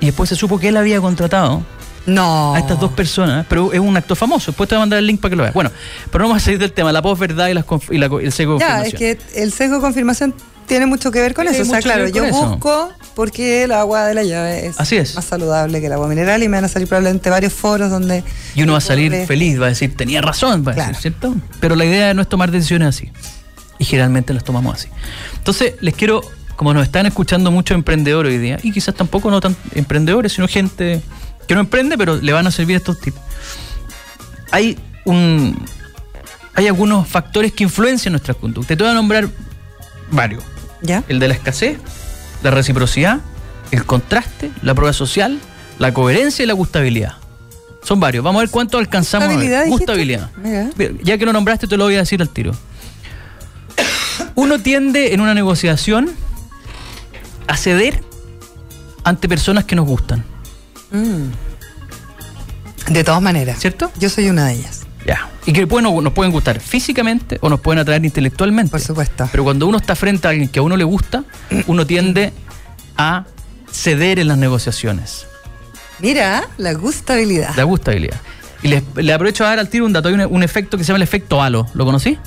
[0.00, 1.62] Y después se supo que él había contratado
[2.06, 2.54] No.
[2.54, 4.50] a estas dos personas, pero es un actor famoso.
[4.52, 5.54] Después te voy a mandar el link para que lo veas.
[5.54, 5.70] Bueno,
[6.10, 8.32] pero no vamos a salir del tema, la posverdad y, las y la co- el
[8.32, 9.18] sesgo de Ya, es confirmación.
[9.32, 10.34] que el sesgo de confirmación
[10.66, 11.62] tiene mucho que ver con eso.
[11.62, 12.48] O sea, claro, yo eso.
[12.50, 15.14] busco porque el agua de la llave es, Así es.
[15.14, 18.24] más saludable que el agua mineral y me van a salir probablemente varios foros donde...
[18.54, 20.88] Y uno va a salir feliz, va a decir, tenía razón, va a Claro.
[20.88, 21.34] decir, ¿cierto?
[21.60, 23.10] Pero la idea no es tomar decisiones así.
[23.78, 24.88] Y generalmente las tomamos así.
[25.36, 26.22] Entonces, les quiero,
[26.56, 30.48] como nos están escuchando muchos emprendedores hoy día, y quizás tampoco no tan emprendedores, sino
[30.48, 31.02] gente
[31.46, 33.18] que no emprende, pero le van a servir estos tips.
[34.52, 35.64] Hay un.
[36.54, 38.76] Hay algunos factores que influencian nuestra conducta.
[38.76, 39.28] Te voy a nombrar
[40.10, 40.44] varios.
[40.82, 41.04] ¿Ya?
[41.08, 41.78] El de la escasez,
[42.42, 43.20] la reciprocidad,
[43.70, 45.38] el contraste, la prueba social,
[45.78, 47.14] la coherencia y la gustabilidad.
[47.82, 48.22] Son varios.
[48.24, 49.26] Vamos a ver cuánto alcanzamos.
[49.28, 49.66] ¿Gustabilidad?
[49.66, 50.30] Gustabilidad.
[51.02, 52.52] Ya que lo nombraste, te lo voy a decir al tiro.
[54.34, 56.10] Uno tiende en una negociación
[57.48, 58.02] a ceder
[59.04, 60.24] ante personas que nos gustan,
[60.92, 61.30] Mm.
[62.92, 63.58] De todas maneras.
[63.58, 63.90] ¿cierto?
[63.98, 65.28] Yo soy una de ellas, Ya.
[65.46, 68.70] Y que pueden- nos pueden gustar físicamente o nos pueden atraer intelectualmente.
[68.70, 69.28] por supuesto.
[69.30, 71.24] Pero cuando uno está frente a alguien que a uno le gusta,
[71.66, 72.32] uno tiende
[72.96, 73.24] a
[73.70, 75.26] ceder en las negociaciones.
[75.98, 77.54] Mira, la gustabilidad.
[77.56, 78.16] La gustabilidad.
[78.62, 80.08] Y le, le aprovecho a dar al tiro un dato.
[80.08, 81.66] Hay un, un efecto que se llama el efecto halo.
[81.74, 82.18] ¿Lo conocí?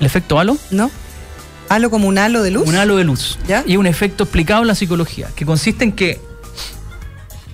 [0.00, 0.56] ¿El efecto halo?
[0.70, 0.90] ¿No?
[1.68, 2.66] Halo como un halo de luz.
[2.66, 3.38] Un halo de luz.
[3.46, 3.62] ¿Ya?
[3.66, 6.20] Y un efecto explicado en la psicología, que consiste en que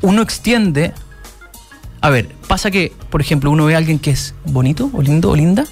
[0.03, 0.95] uno extiende.
[2.05, 5.31] A ver, pasa que, por ejemplo, uno ve a alguien que es bonito, o lindo,
[5.31, 5.65] o linda,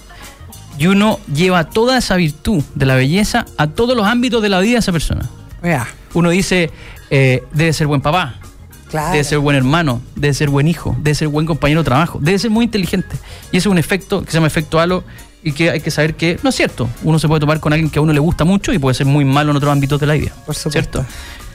[0.78, 4.60] y uno lleva toda esa virtud de la belleza a todos los ámbitos de la
[4.60, 5.28] vida de esa persona.
[5.62, 6.70] Mira, Uno dice,
[7.10, 8.36] eh, debe ser buen papá,
[8.88, 9.10] claro.
[9.12, 12.38] debe ser buen hermano, debe ser buen hijo, debe ser buen compañero de trabajo, debe
[12.38, 13.14] ser muy inteligente.
[13.52, 15.04] Y ese es un efecto que se llama efecto halo
[15.42, 16.88] y que hay que saber que no es cierto.
[17.02, 19.04] Uno se puede tomar con alguien que a uno le gusta mucho y puede ser
[19.04, 20.32] muy malo en otros ámbitos de la vida.
[20.46, 20.70] Por supuesto.
[20.70, 21.06] ¿Cierto?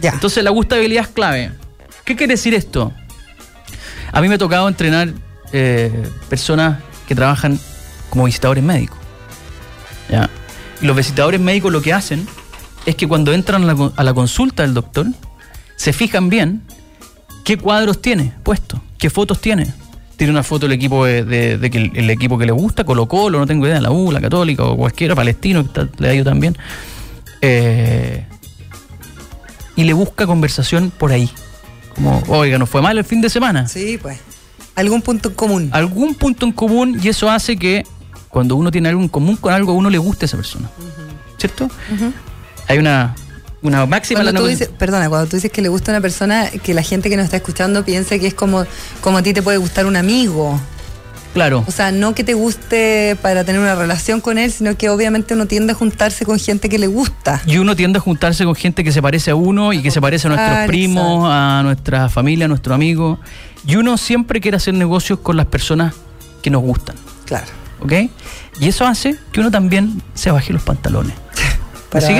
[0.01, 0.11] Ya.
[0.11, 1.51] Entonces la gustabilidad es clave.
[2.05, 2.93] ¿Qué quiere decir esto?
[4.17, 5.13] A mí me ha tocado entrenar
[5.53, 7.59] eh, personas que trabajan
[8.09, 8.97] como visitadores médicos.
[10.09, 10.27] ¿ya?
[10.81, 12.27] Los visitadores médicos lo que hacen
[12.87, 15.05] es que cuando entran a la, consulta del doctor,
[15.75, 16.63] se fijan bien
[17.43, 19.71] qué cuadros tiene puesto, qué fotos tiene.
[20.15, 23.45] Tiene una foto del equipo de, que el, equipo que le gusta, Colo Colo, no
[23.45, 26.57] tengo idea, la U, la Católica o cualquiera, Palestino, que está- le ha ido también.
[27.41, 28.25] Eh,
[29.75, 31.29] y le busca conversación por ahí.
[31.97, 33.67] Como, oiga, nos fue mal el fin de semana.
[33.67, 34.19] Sí, pues.
[34.75, 35.69] Algún punto en común.
[35.73, 37.83] Algún punto en común y eso hace que
[38.29, 40.69] cuando uno tiene algo en común con algo, a uno le gusta a esa persona.
[41.39, 41.67] ¿Cierto?
[42.67, 43.15] Hay una,
[43.63, 45.95] una máxima en la Cuando tú dices, perdona, cuando tú dices que le gusta a
[45.95, 48.65] una persona, que la gente que nos está escuchando piense que es como,
[49.01, 50.61] como a ti te puede gustar un amigo.
[51.37, 51.63] Claro.
[51.67, 55.35] O sea, no que te guste para tener una relación con él, sino que obviamente
[55.35, 57.43] uno tiende a juntarse con gente que le gusta.
[57.45, 60.01] Y uno tiende a juntarse con gente que se parece a uno y que se
[60.01, 61.31] parece a nuestros primos, exacto.
[61.31, 63.19] a nuestra familia, a nuestro amigo.
[63.67, 65.93] Y uno siempre quiere hacer negocios con las personas
[66.41, 66.95] que nos gustan.
[67.25, 67.45] Claro.
[67.81, 67.93] ¿Ok?
[68.59, 71.13] Y eso hace que uno también se baje los pantalones.
[71.93, 72.17] ¿Me Para.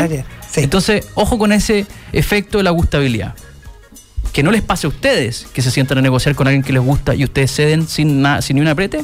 [0.47, 0.61] Sí.
[0.61, 3.33] Entonces, ojo con ese efecto de la gustabilidad.
[4.33, 6.81] Que no les pase a ustedes que se sientan a negociar con alguien que les
[6.81, 9.03] gusta y ustedes ceden sin, nada, sin ni un aprete.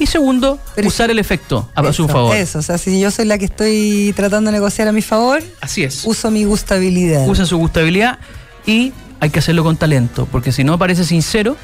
[0.00, 2.36] Y segundo, Pero usar el efecto a su favor.
[2.36, 5.42] Eso, o sea, si yo soy la que estoy tratando de negociar a mi favor,
[5.60, 6.04] Así es.
[6.04, 7.28] uso mi gustabilidad.
[7.28, 8.18] Usen su gustabilidad
[8.64, 11.56] y hay que hacerlo con talento, porque si no parece sincero,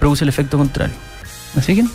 [0.00, 0.94] produce el efecto contrario.
[1.54, 1.90] ¿Me siguen?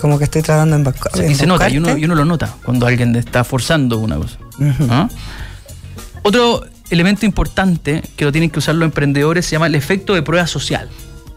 [0.00, 1.12] Como que estoy tratando de embarcar.
[1.30, 4.38] y se nota, y uno, y uno lo nota cuando alguien está forzando una cosa.
[4.88, 5.08] ¿Ah?
[6.22, 10.22] Otro elemento importante que lo tienen que usar los emprendedores se llama el efecto de
[10.22, 10.88] prueba social.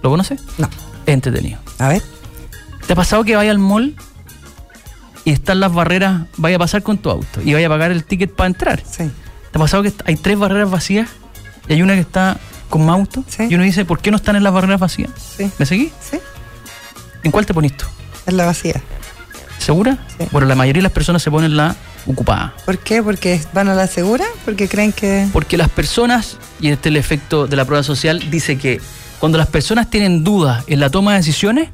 [0.02, 0.42] ¿Lo conoces?
[0.58, 0.70] No.
[1.06, 1.60] Es entretenido.
[1.80, 2.02] A ver.
[2.86, 3.96] ¿Te ha pasado que vaya al mall
[5.26, 8.04] y están las barreras, vaya a pasar con tu auto y vaya a pagar el
[8.04, 8.84] ticket para entrar?
[8.86, 9.10] Sí.
[9.52, 11.10] ¿Te ha pasado que hay tres barreras vacías
[11.68, 12.38] y hay una que está
[12.70, 13.24] con más auto?
[13.28, 13.48] Sí.
[13.50, 15.12] Y uno dice, ¿por qué no están en las barreras vacías?
[15.38, 15.50] Sí.
[15.58, 15.94] ¿Me seguís?
[16.02, 16.18] Sí.
[17.24, 17.86] ¿En cuál te pones tú?
[18.26, 18.82] Es la vacía.
[19.60, 19.98] ¿Segura?
[20.18, 20.26] Sí.
[20.32, 21.76] Bueno, la mayoría de las personas se ponen la
[22.08, 22.54] ocupada.
[22.66, 23.02] ¿Por qué?
[23.02, 25.28] Porque van a la segura, porque creen que.
[25.32, 28.82] Porque las personas, y este es el efecto de la prueba social, dice que
[29.20, 31.70] cuando las personas tienen dudas en la toma de decisiones,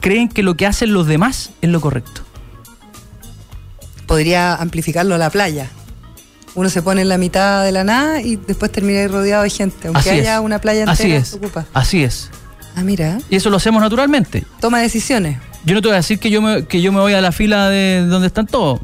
[0.00, 2.22] creen que lo que hacen los demás es lo correcto.
[4.06, 5.68] Podría amplificarlo a la playa.
[6.54, 9.50] Uno se pone en la mitad de la nada y después termina ahí rodeado de
[9.50, 9.88] gente.
[9.88, 10.40] Aunque Así haya es.
[10.40, 11.28] una playa entera Así es.
[11.28, 11.66] se ocupa.
[11.74, 12.30] Así es.
[12.74, 13.18] Ah, mira.
[13.28, 14.44] Y eso lo hacemos naturalmente.
[14.60, 15.38] Toma decisiones.
[15.64, 17.32] Yo no te voy a decir que yo me, que yo me voy a la
[17.32, 18.80] fila de donde están todos,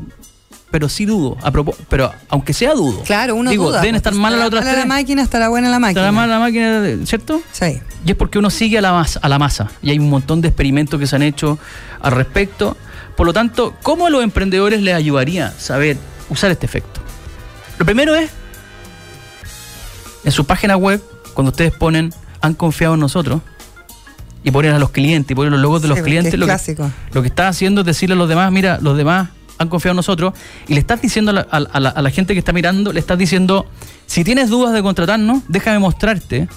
[0.75, 1.37] pero sí dudo.
[1.41, 1.53] A
[1.89, 3.05] pero aunque sea dudo.
[3.05, 3.81] Claro, uno Digo, duda.
[3.81, 6.01] deben estar mal está las otras mala la máquina, estará buena la máquina.
[6.01, 7.41] Está mal la máquina, ¿cierto?
[7.53, 7.81] Sí.
[8.05, 9.71] Y es porque uno sigue a la, masa, a la masa.
[9.83, 11.61] Y hay un montón de experimentos que se han hecho
[12.01, 12.77] al respecto.
[13.17, 15.97] Por lo tanto, ¿cómo a los emprendedores les ayudaría saber
[16.29, 17.01] usar este efecto?
[17.79, 18.29] Lo primero es,
[20.25, 21.01] en su página web,
[21.35, 23.43] cuando ustedes ponen, han confiado en nosotros,
[24.43, 26.49] y ponen a los clientes, y ponen los logos de Sí, los clientes, es lo
[26.49, 29.29] que, lo que está haciendo es decirle a los demás, mira, los demás
[29.59, 30.35] han confiado en nosotros,
[30.69, 32.93] y le estás diciendo a la, a- a la- a la gente que está mirando,
[32.93, 33.67] le estás diciendo,
[34.07, 36.49] si tienes dudas de contratarnos, déjame mostrarte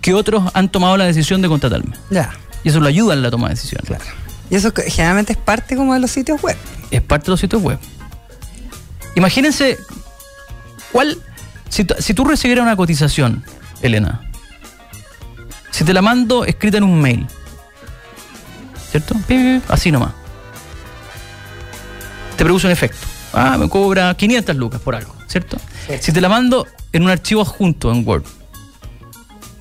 [0.00, 1.96] que otros han tomado la decisión de contratarme.
[2.10, 2.30] Ya.
[2.64, 3.86] Y eso lo ayuda en la toma de decisiones.
[3.86, 4.04] Claro.
[4.50, 6.56] Y eso generalmente es parte como de los sitios web.
[6.90, 7.78] Es parte de los sitios web.
[9.16, 9.78] Imagínense,
[10.92, 11.18] ¿cuál,
[11.68, 13.44] si, tú- si tú recibieras una cotización,
[13.82, 14.20] Elena,
[15.70, 17.26] si te la mando escrita en un mail,
[18.90, 19.14] ¿cierto?
[19.68, 20.12] Así nomás.
[22.36, 22.98] Te produce un efecto.
[23.32, 25.58] Ah, me cobra 500 lucas por algo, ¿cierto?
[25.88, 25.94] Sí.
[26.00, 28.24] Si te la mando en un archivo adjunto en Word,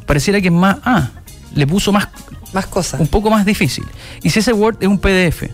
[0.05, 1.09] pareciera que es más, ah,
[1.53, 2.07] le puso más,
[2.53, 2.99] Más cosas.
[2.99, 3.85] un poco más difícil.
[4.23, 5.49] Y si ese Word es un PDF,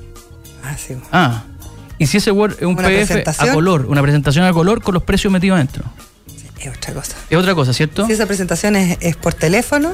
[0.63, 0.95] Ah, sí.
[1.11, 1.43] Ah,
[1.97, 4.93] y si ese Word es un ¿Una PDF a color, una presentación a color con
[4.93, 5.83] los precios metidos adentro.
[6.27, 7.15] Sí, Es otra cosa.
[7.29, 8.05] Es otra cosa, ¿cierto?
[8.05, 9.93] Si esa presentación es, es por teléfono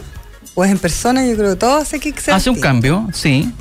[0.56, 3.52] o es en persona, yo creo que todo hace que Hace un cambio, sí.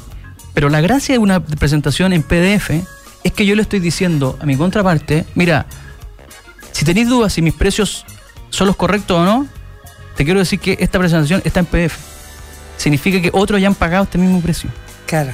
[0.54, 2.70] Pero la gracia de una presentación en PDF
[3.26, 5.66] es que yo le estoy diciendo a mi contraparte, mira,
[6.72, 8.04] si tenéis dudas si mis precios
[8.50, 9.46] son los correctos o no,
[10.16, 11.96] te quiero decir que esta presentación está en PDF.
[12.76, 14.70] Significa que otros ya han pagado este mismo precio.
[15.06, 15.30] Claro.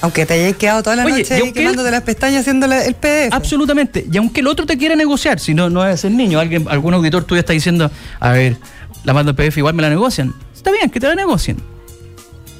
[0.00, 2.94] Aunque te hayas quedado toda la Oye, noche ahí quemándote las pestañas haciendo la- el
[2.94, 3.32] PDF.
[3.34, 4.06] Absolutamente.
[4.10, 6.94] Y aunque el otro te quiera negociar, si no, no es el niño, alguien, algún
[6.94, 7.90] auditor tuyo está diciendo,
[8.20, 8.56] a ver,
[9.04, 10.34] la mando en PDF, igual me la negocian.
[10.54, 11.56] Está bien, que te la negocien.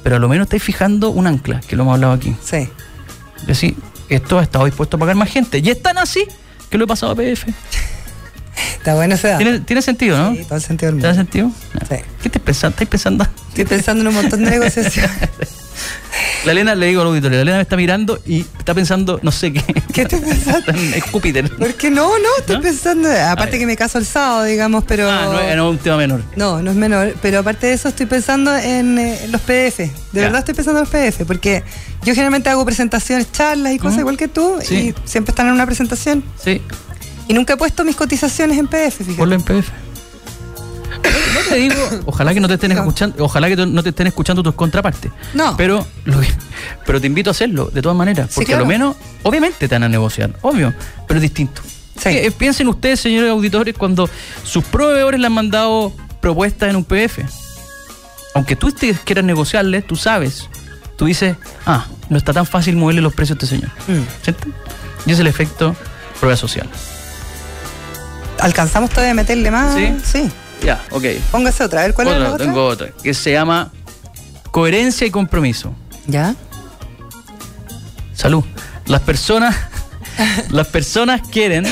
[0.03, 2.35] Pero a lo menos estáis fijando un ancla, que lo hemos hablado aquí.
[2.43, 2.67] Sí.
[3.41, 3.75] Es decir,
[4.09, 5.59] esto ha estado dispuesto a pagar más gente.
[5.59, 6.25] Y es tan así
[6.69, 7.45] que lo he pasado a PDF.
[8.77, 9.43] Está bueno ese dato.
[9.43, 10.35] ¿Tiene, tiene sentido, no?
[10.35, 11.23] Sí, todo el sentido del ¿Tiene mundo.
[11.23, 11.51] sentido?
[11.87, 12.03] Sí.
[12.21, 12.73] ¿Qué estás pensando?
[12.73, 13.27] ¿Estáis pensando?
[13.49, 15.11] Estoy pensando en un montón de negociaciones.
[16.45, 19.31] La Elena, le digo al auditorio, la Elena me está mirando y está pensando, no
[19.31, 19.61] sé qué.
[19.93, 20.71] ¿Qué estás pensando?
[20.95, 21.49] Es Júpiter.
[21.57, 22.07] ¿Por qué no?
[22.07, 22.61] No, estoy ¿No?
[22.61, 23.09] pensando.
[23.11, 25.09] Aparte que me caso el sábado, digamos, pero.
[25.11, 26.23] Ah, no, no es un tema menor.
[26.35, 29.77] No, no es menor, pero aparte de eso estoy pensando en eh, los PDF.
[29.79, 30.21] De Ya.
[30.23, 31.63] verdad estoy pensando en los PDF, porque
[32.03, 34.75] yo generalmente hago presentaciones, charlas y cosas igual que tú, Sí.
[34.75, 36.23] y siempre están en una presentación.
[36.43, 36.61] Sí,
[37.27, 39.17] Y nunca he puesto mis cotizaciones en PDF, fíjate.
[39.17, 39.67] ponlo en PDF.
[41.03, 41.75] No te digo,
[42.05, 45.11] ojalá que no te estén escuchando, ojalá que no te estén escuchando tus contrapartes.
[45.33, 45.55] No.
[45.57, 46.27] Pero, lo que-
[46.85, 48.27] pero te invito a hacerlo, de todas maneras.
[48.29, 50.73] Sí, Porque a lo menos, obviamente te van a negociar, obvio,
[51.07, 51.61] pero es distinto.
[52.01, 52.09] Sí.
[52.09, 54.09] Eh, piensen ustedes, señores auditores, cuando
[54.43, 57.19] sus proveedores le han mandado propuestas en un PDF.
[58.35, 58.73] Aunque tú
[59.03, 60.47] quieras negociarles, tú sabes.
[60.97, 61.35] Tú dices,
[61.65, 63.71] ah, no está tan fácil moverle los precios a este señor.
[63.87, 64.03] Mm.
[64.23, 64.47] ¿Cierto?
[65.05, 65.75] Y es el efecto
[66.19, 66.69] prueba social.
[68.39, 69.75] ¿Alcanzamos todavía a meterle más?
[69.75, 69.97] Sí.
[70.03, 70.31] Sí.
[70.63, 71.03] Ya, ok.
[71.31, 71.81] Póngase otra.
[71.81, 73.71] A ver, ¿cuál es la Otra, tengo otra, que se llama
[74.51, 75.73] coherencia y compromiso.
[76.07, 76.35] ¿Ya?
[78.13, 78.43] Salud.
[78.85, 79.55] Las personas,
[80.49, 81.65] las personas quieren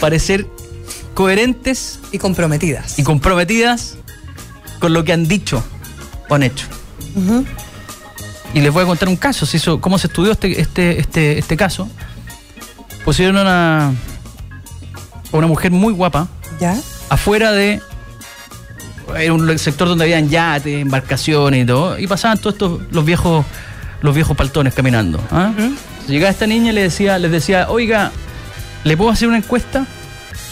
[0.00, 0.46] parecer
[1.14, 2.98] coherentes Y comprometidas.
[2.98, 3.96] y comprometidas
[4.78, 5.62] con lo que han dicho
[6.28, 6.66] o han hecho.
[8.54, 11.38] Y les voy a contar un caso, se hizo, cómo se estudió este, este, este,
[11.38, 11.88] este caso.
[13.04, 16.28] Pusieron a una, a una mujer muy guapa
[16.60, 16.76] ¿Ya?
[17.08, 17.80] afuera de
[19.16, 23.44] era un sector donde habían yates, embarcaciones y todo, y pasaban todos estos los viejos
[24.00, 25.20] los viejos paltones caminando.
[25.32, 25.50] ¿ah?
[26.06, 28.12] Llegaba esta niña y le decía, les decía, oiga,
[28.84, 29.86] ¿le puedo hacer una encuesta?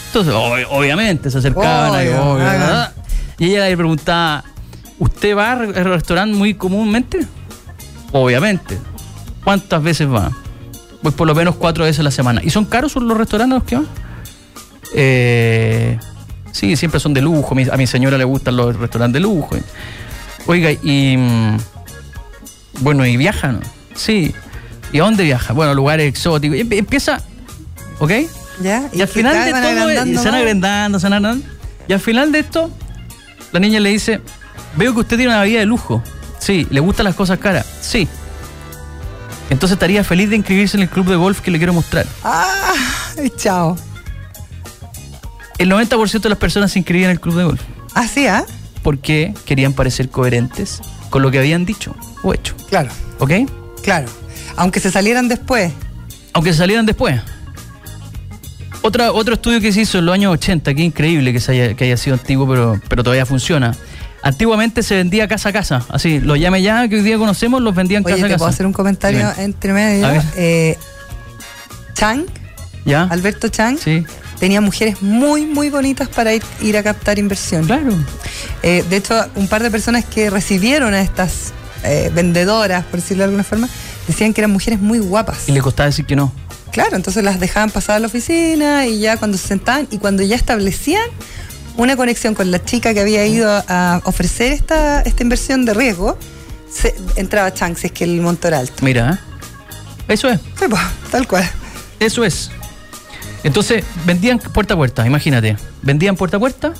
[0.07, 2.59] Entonces, ob- obviamente, se acercaban ahí, Obvio, obvio, hagan.
[2.59, 2.93] ¿verdad?
[3.39, 4.43] y ella le preguntaba,
[4.99, 7.25] ¿usted va al re- al restaurante muy comúnmente?
[8.11, 8.77] Obviamente.
[9.43, 10.31] ¿Cuántas veces va?
[11.01, 12.41] Voy por lo menos cuatro veces a la semana.
[12.43, 13.87] ¿Y son caros los restaurantes los que van?
[14.93, 15.99] Eh,
[16.57, 17.55] sí, siempre son de lujo.
[17.71, 19.55] A mi señora le gustan los restaurantes de lujo.
[20.45, 21.15] Oiga, y.
[21.17, 21.57] mm,
[22.79, 23.51] Bueno, ¿y viaja?
[23.51, 23.59] no?
[23.95, 24.33] Sí.
[24.91, 25.53] ¿Y a dónde viaja?
[25.53, 26.57] Bueno, a lugares exóticos.
[26.57, 27.21] Y empieza.
[27.99, 28.11] ¿Ok?
[28.61, 28.89] ¿Ya?
[28.93, 29.61] Y, al final de todo.
[30.23, 31.45] se van agrandando, se van agrandando.
[31.87, 32.71] Y al final de esto,
[33.51, 34.21] la niña le dice:
[34.75, 36.01] Veo que usted tiene una vida de lujo.
[36.39, 36.65] Sí.
[36.69, 37.65] ¿Le gustan las cosas caras?
[37.81, 38.07] Sí.
[39.49, 42.05] Entonces estaría feliz de inscribirse en el club de golf que le quiero mostrar.
[42.23, 42.73] ¡Ah!
[43.37, 43.77] Chao.
[45.57, 47.61] El 90% de las personas se inscribían en el club de golf
[47.93, 48.45] Así, ¿ah?
[48.83, 50.79] porque querían parecer coherentes
[51.09, 52.55] con lo que habían dicho o hecho.
[52.69, 52.89] Claro,
[53.19, 53.31] ¿Ok?
[53.83, 54.07] claro.
[54.55, 55.71] Aunque se salieran después.
[56.33, 57.19] Aunque salieran después.
[58.81, 61.73] Otra, otro estudio que se hizo en los años 80, que increíble que, se haya,
[61.75, 63.75] que haya sido antiguo, pero, pero todavía funciona.
[64.23, 67.73] Antiguamente se vendía casa a casa, así, los llame ya que hoy día conocemos, los
[67.75, 68.37] vendían Oye, casa a ¿te casa.
[68.39, 69.43] puedo hacer un comentario Dime.
[69.43, 70.23] entre medio?
[70.35, 70.77] Eh,
[71.93, 72.25] Chang,
[72.85, 73.03] ¿Ya?
[73.03, 74.05] Alberto Chang, Sí,
[74.39, 77.65] tenía mujeres muy, muy bonitas para ir, ir a captar inversión.
[77.65, 77.93] claro.
[78.63, 83.21] Eh, de hecho, un par de personas que recibieron a estas eh, vendedoras, por decirlo
[83.21, 83.69] de alguna forma,
[84.07, 85.47] decían que eran mujeres muy guapas.
[85.47, 86.31] Y le costaba decir que no.
[86.71, 90.21] Claro, entonces las dejaban pasar a la oficina y ya cuando se sentaban y cuando
[90.23, 91.09] ya establecían
[91.75, 96.17] una conexión con la chica que había ido a ofrecer esta, esta inversión de riesgo,
[96.69, 98.83] se, entraba Chang, si es que el monto era alto.
[98.83, 99.19] Mira,
[100.07, 100.13] ¿eh?
[100.13, 100.39] eso es.
[100.59, 100.81] Sí, pues,
[101.11, 101.49] tal cual.
[101.99, 102.51] Eso es.
[103.43, 105.55] Entonces, vendían puerta a puerta, imagínate.
[105.81, 106.73] Vendían puerta a puerta.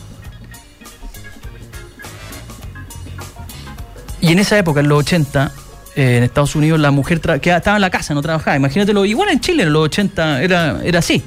[4.20, 5.52] Y en esa época, en los 80,
[5.96, 8.58] eh, en Estados Unidos, la mujer quedaba- estaba en la casa, no trabajaba.
[8.58, 9.06] Imagínatelo.
[9.06, 11.24] Igual en Chile, en los 80, era, era así.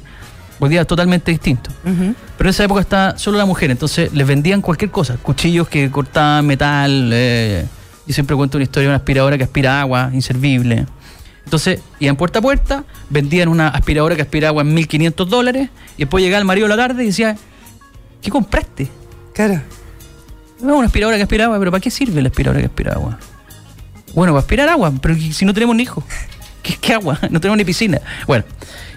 [0.59, 1.71] Hoy día totalmente distinto.
[1.83, 2.03] Pero
[2.39, 6.45] en esa época estaba solo la mujer, entonces les vendían cualquier cosa, cuchillos que cortaban
[6.45, 7.09] metal.
[7.13, 7.65] eh,
[8.05, 10.85] yo siempre cuento una historia de una aspiradora que aspira agua, inservible.
[11.51, 16.03] Entonces iban puerta a puerta, vendían una aspiradora que aspira agua en 1.500 dólares, y
[16.03, 17.35] después llegaba el marido a la tarde y decía,
[18.21, 18.87] ¿qué compraste?
[19.33, 19.61] Claro.
[20.61, 23.19] No, una aspiradora que aspira agua, pero ¿para qué sirve la aspiradora que aspira agua?
[24.15, 26.05] Bueno, para aspirar agua, pero si no tenemos ni hijos.
[26.63, 27.19] ¿Qué, qué agua?
[27.29, 27.99] No tenemos ni piscina.
[28.27, 28.45] Bueno,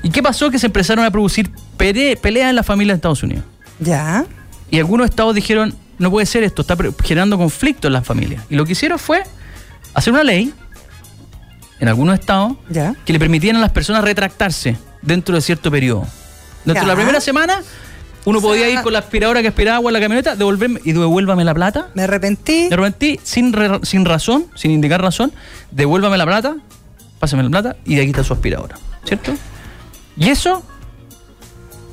[0.05, 0.49] ¿y qué pasó?
[0.49, 3.43] Que se empezaron a producir pele- peleas en la familia de Estados Unidos.
[3.81, 4.27] Ya.
[4.71, 8.45] Y algunos estados dijeron, no puede ser esto, está generando conflicto en las familias.
[8.49, 9.25] Y lo que hicieron fue
[9.93, 10.53] hacer una ley,
[11.85, 12.95] en algunos estados, Ya.
[13.05, 16.07] que le permitieran a las personas retractarse dentro de cierto periodo.
[16.65, 17.63] Dentro de la primera semana,
[18.25, 20.81] uno O sea- podía ir con la aspiradora que aspiraba agua en la camioneta, devolverme
[20.85, 21.89] y devuélvame la plata.
[21.95, 22.69] Me arrepentí.
[22.69, 25.33] De repente, sin, re- sin razón, sin indicar razón,
[25.71, 26.57] devuélvame la plata,
[27.21, 28.77] pásame la plata y de aquí está su aspiradora.
[29.05, 29.33] ¿Cierto?
[30.17, 30.63] Y eso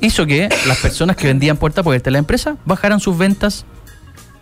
[0.00, 3.64] hizo que las personas que vendían puerta a puerta en la empresa bajaran sus ventas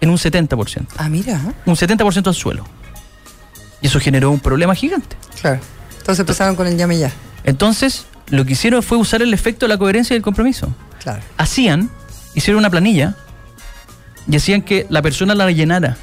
[0.00, 0.86] en un 70%.
[0.96, 1.40] Ah, mira.
[1.66, 2.64] Un 70% al suelo.
[3.82, 5.16] Y eso generó un problema gigante.
[5.40, 5.60] Claro.
[5.98, 7.10] Entonces empezaron con el llame ya.
[7.44, 10.68] Entonces, lo que hicieron fue usar el efecto de la coherencia y el compromiso.
[11.02, 11.22] Claro.
[11.38, 11.88] Hacían,
[12.34, 13.16] hicieron una planilla
[14.28, 15.96] y hacían que la persona la rellenara.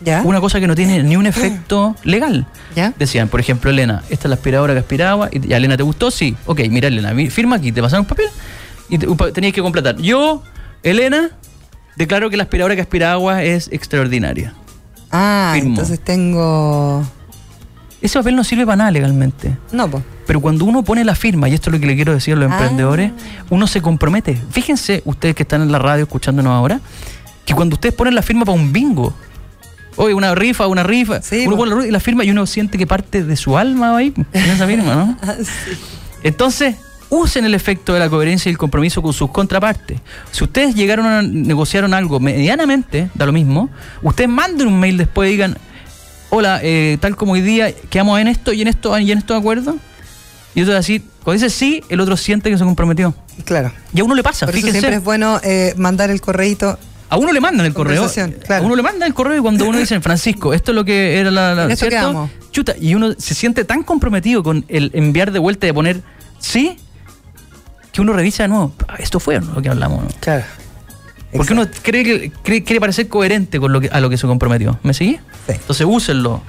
[0.00, 0.20] ¿Ya?
[0.22, 2.46] Una cosa que no tiene ni un efecto legal.
[2.74, 2.92] ¿Ya?
[2.98, 5.28] Decían, por ejemplo, Elena, esta es la aspiradora que aspiraba.
[5.32, 6.10] Y ya, Elena, ¿te gustó?
[6.10, 6.36] Sí.
[6.44, 8.26] Ok, mira, Elena, firma aquí, te pasaron un papel
[8.90, 9.96] y te- tenías que completar.
[9.96, 10.42] Yo,
[10.82, 11.30] Elena,
[11.96, 14.52] declaro que la aspiradora que aspira agua es extraordinaria.
[15.10, 17.02] Ah, entonces tengo.
[18.02, 19.56] Ese papel no sirve para nada legalmente.
[19.72, 20.02] No, pues.
[20.26, 22.36] Pero cuando uno pone la firma, y esto es lo que le quiero decir a
[22.36, 22.54] los Ah.
[22.54, 23.12] emprendedores,
[23.50, 24.36] uno se compromete.
[24.50, 26.80] Fíjense, ustedes que están en la radio escuchándonos ahora,
[27.44, 29.14] que cuando ustedes ponen la firma para un bingo,
[29.96, 31.64] oye, una rifa, una rifa, Sí, uno po.
[31.64, 34.94] pone la, firma y uno siente que parte de su alma ahí, en esa firma,
[34.94, 35.16] ¿no?
[35.22, 35.78] Ah, sí.
[36.22, 36.76] Entonces,
[37.10, 39.98] usen el efecto de la coherencia y el compromiso con sus contrapartes.
[40.32, 43.70] Si ustedes llegaron a negociaron algo medianamente, da lo mismo,
[44.02, 45.56] ustedes manden un mail después y digan,
[46.30, 49.34] hola, eh, tal como hoy día, quedamos en esto y en esto y en esto
[49.34, 49.76] de acuerdo.
[50.54, 53.14] Y otro decir, cuando dice sí, el otro siente que se comprometió.
[53.44, 53.70] Claro.
[53.92, 54.80] Y a uno le pasa, Por eso fíjense.
[54.80, 56.78] siempre es bueno eh, mandar el correíto.
[57.08, 57.98] A uno le mandan el correo.
[58.02, 58.64] Conversación, claro.
[58.64, 61.18] A uno le mandan el correo y cuando uno dice, Francisco, esto es lo que
[61.20, 61.54] era la.
[61.54, 62.28] la- ¿cierto?
[62.50, 66.00] Chuta, y uno se siente tan comprometido con el enviar de vuelta y de poner
[66.40, 66.78] sí,
[67.96, 68.72] que uno revisa de nuevo.
[68.88, 70.04] "Ah, Esto fue lo que hablamos.
[70.04, 70.10] ¿no?".
[70.20, 70.44] Claro.
[71.36, 74.26] Porque uno cree que cree, quiere parecer coherente con lo que, a lo que se
[74.26, 74.78] comprometió.
[74.82, 75.14] ¿Me seguí?
[75.46, 75.52] Sí.
[75.52, 76.42] Entonces úsenlo.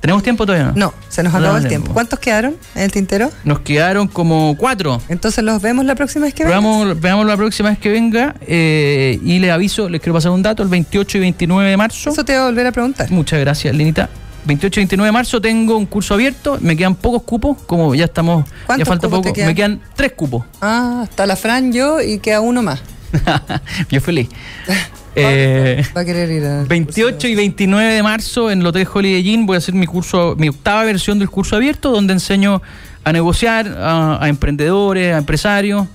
[0.00, 0.72] ¿Tenemos tiempo todavía?
[0.76, 1.92] No, se nos No acabó el tiempo.
[1.94, 3.30] ¿Cuántos quedaron en el tintero?
[3.44, 5.00] Nos quedaron como cuatro.
[5.08, 6.44] Entonces los vemos la próxima vez que.
[6.44, 10.42] Veamos, veamos la próxima vez que venga eh, y les aviso, les quiero pasar un
[10.42, 12.10] dato, el 28 y 29 de marzo.
[12.10, 13.10] Eso te voy a volver a preguntar.
[13.10, 14.10] Muchas gracias, Linita.
[14.44, 18.04] 28 y 29 de marzo tengo un curso abierto, me quedan pocos cupos, como ya
[18.04, 19.48] estamos, ya ¿Cuántos falta poco, quedan?
[19.48, 20.44] me quedan tres cupos.
[20.60, 22.80] Ah, está la Fran, yo y queda uno más.
[23.90, 24.28] Yo feliz.
[25.16, 26.64] Eh, Va a querer ir a.
[26.64, 30.34] 28 y 29 de marzo en el Hotel Holiday Inn voy a hacer mi curso,
[30.36, 32.60] mi octava versión del curso abierto, donde enseño
[33.04, 35.86] a negociar a, a emprendedores, a empresarios.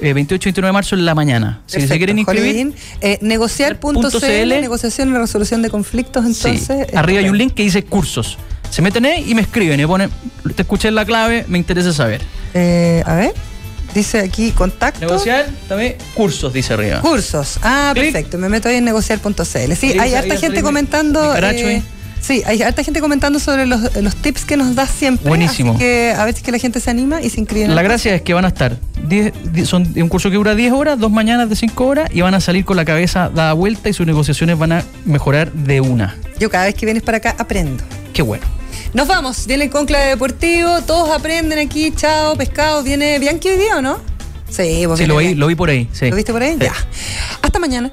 [0.00, 1.60] Eh, 28 y 29 de marzo en la mañana.
[1.66, 2.74] Si se quieren inscribir.
[3.00, 6.94] Eh, negociar.cl, negociación y resolución de conflictos, Sí, entonces.
[6.94, 8.36] arriba hay un link que dice cursos.
[8.70, 10.10] Se meten ahí y me escriben y ponen,
[10.54, 12.20] te escuché la clave, me interesa saber.
[12.52, 13.32] Eh, a ver,
[13.94, 15.00] dice aquí contacto.
[15.00, 17.00] Negociar, también cursos, dice arriba.
[17.00, 17.58] Cursos.
[17.62, 18.12] Ah, Clic.
[18.12, 18.36] perfecto.
[18.38, 19.72] Me meto ahí en negociar.cl.
[19.76, 21.32] Sí, hay harta gente comentando.
[22.20, 25.28] Sí, hay harta gente comentando sobre los, los tips que nos das siempre.
[25.28, 25.72] Buenísimo.
[25.72, 27.68] Así que a ver si es que la gente se anima y se inscribe.
[27.68, 30.72] La gracia es que van a estar, 10 di- son un curso que dura 10
[30.72, 33.88] horas, dos mañanas de 5 horas y van a salir con la cabeza dada vuelta
[33.88, 36.16] y sus negociaciones van a mejorar de una.
[36.38, 37.82] Yo cada vez que vienes para acá aprendo.
[38.12, 38.44] Qué bueno.
[38.94, 39.46] Nos vamos.
[39.46, 40.80] Viene el conclave deportivo.
[40.82, 41.92] Todos aprenden aquí.
[41.96, 42.82] Chao, pescado.
[42.82, 43.98] Viene Bianchi hoy día o no?
[44.48, 45.88] Sí, vos Sí, lo vi, lo vi por ahí.
[45.92, 46.08] Sí.
[46.10, 46.52] ¿Lo viste por ahí?
[46.58, 46.64] Sí.
[46.66, 46.72] Ya.
[47.42, 47.90] Hasta mañana.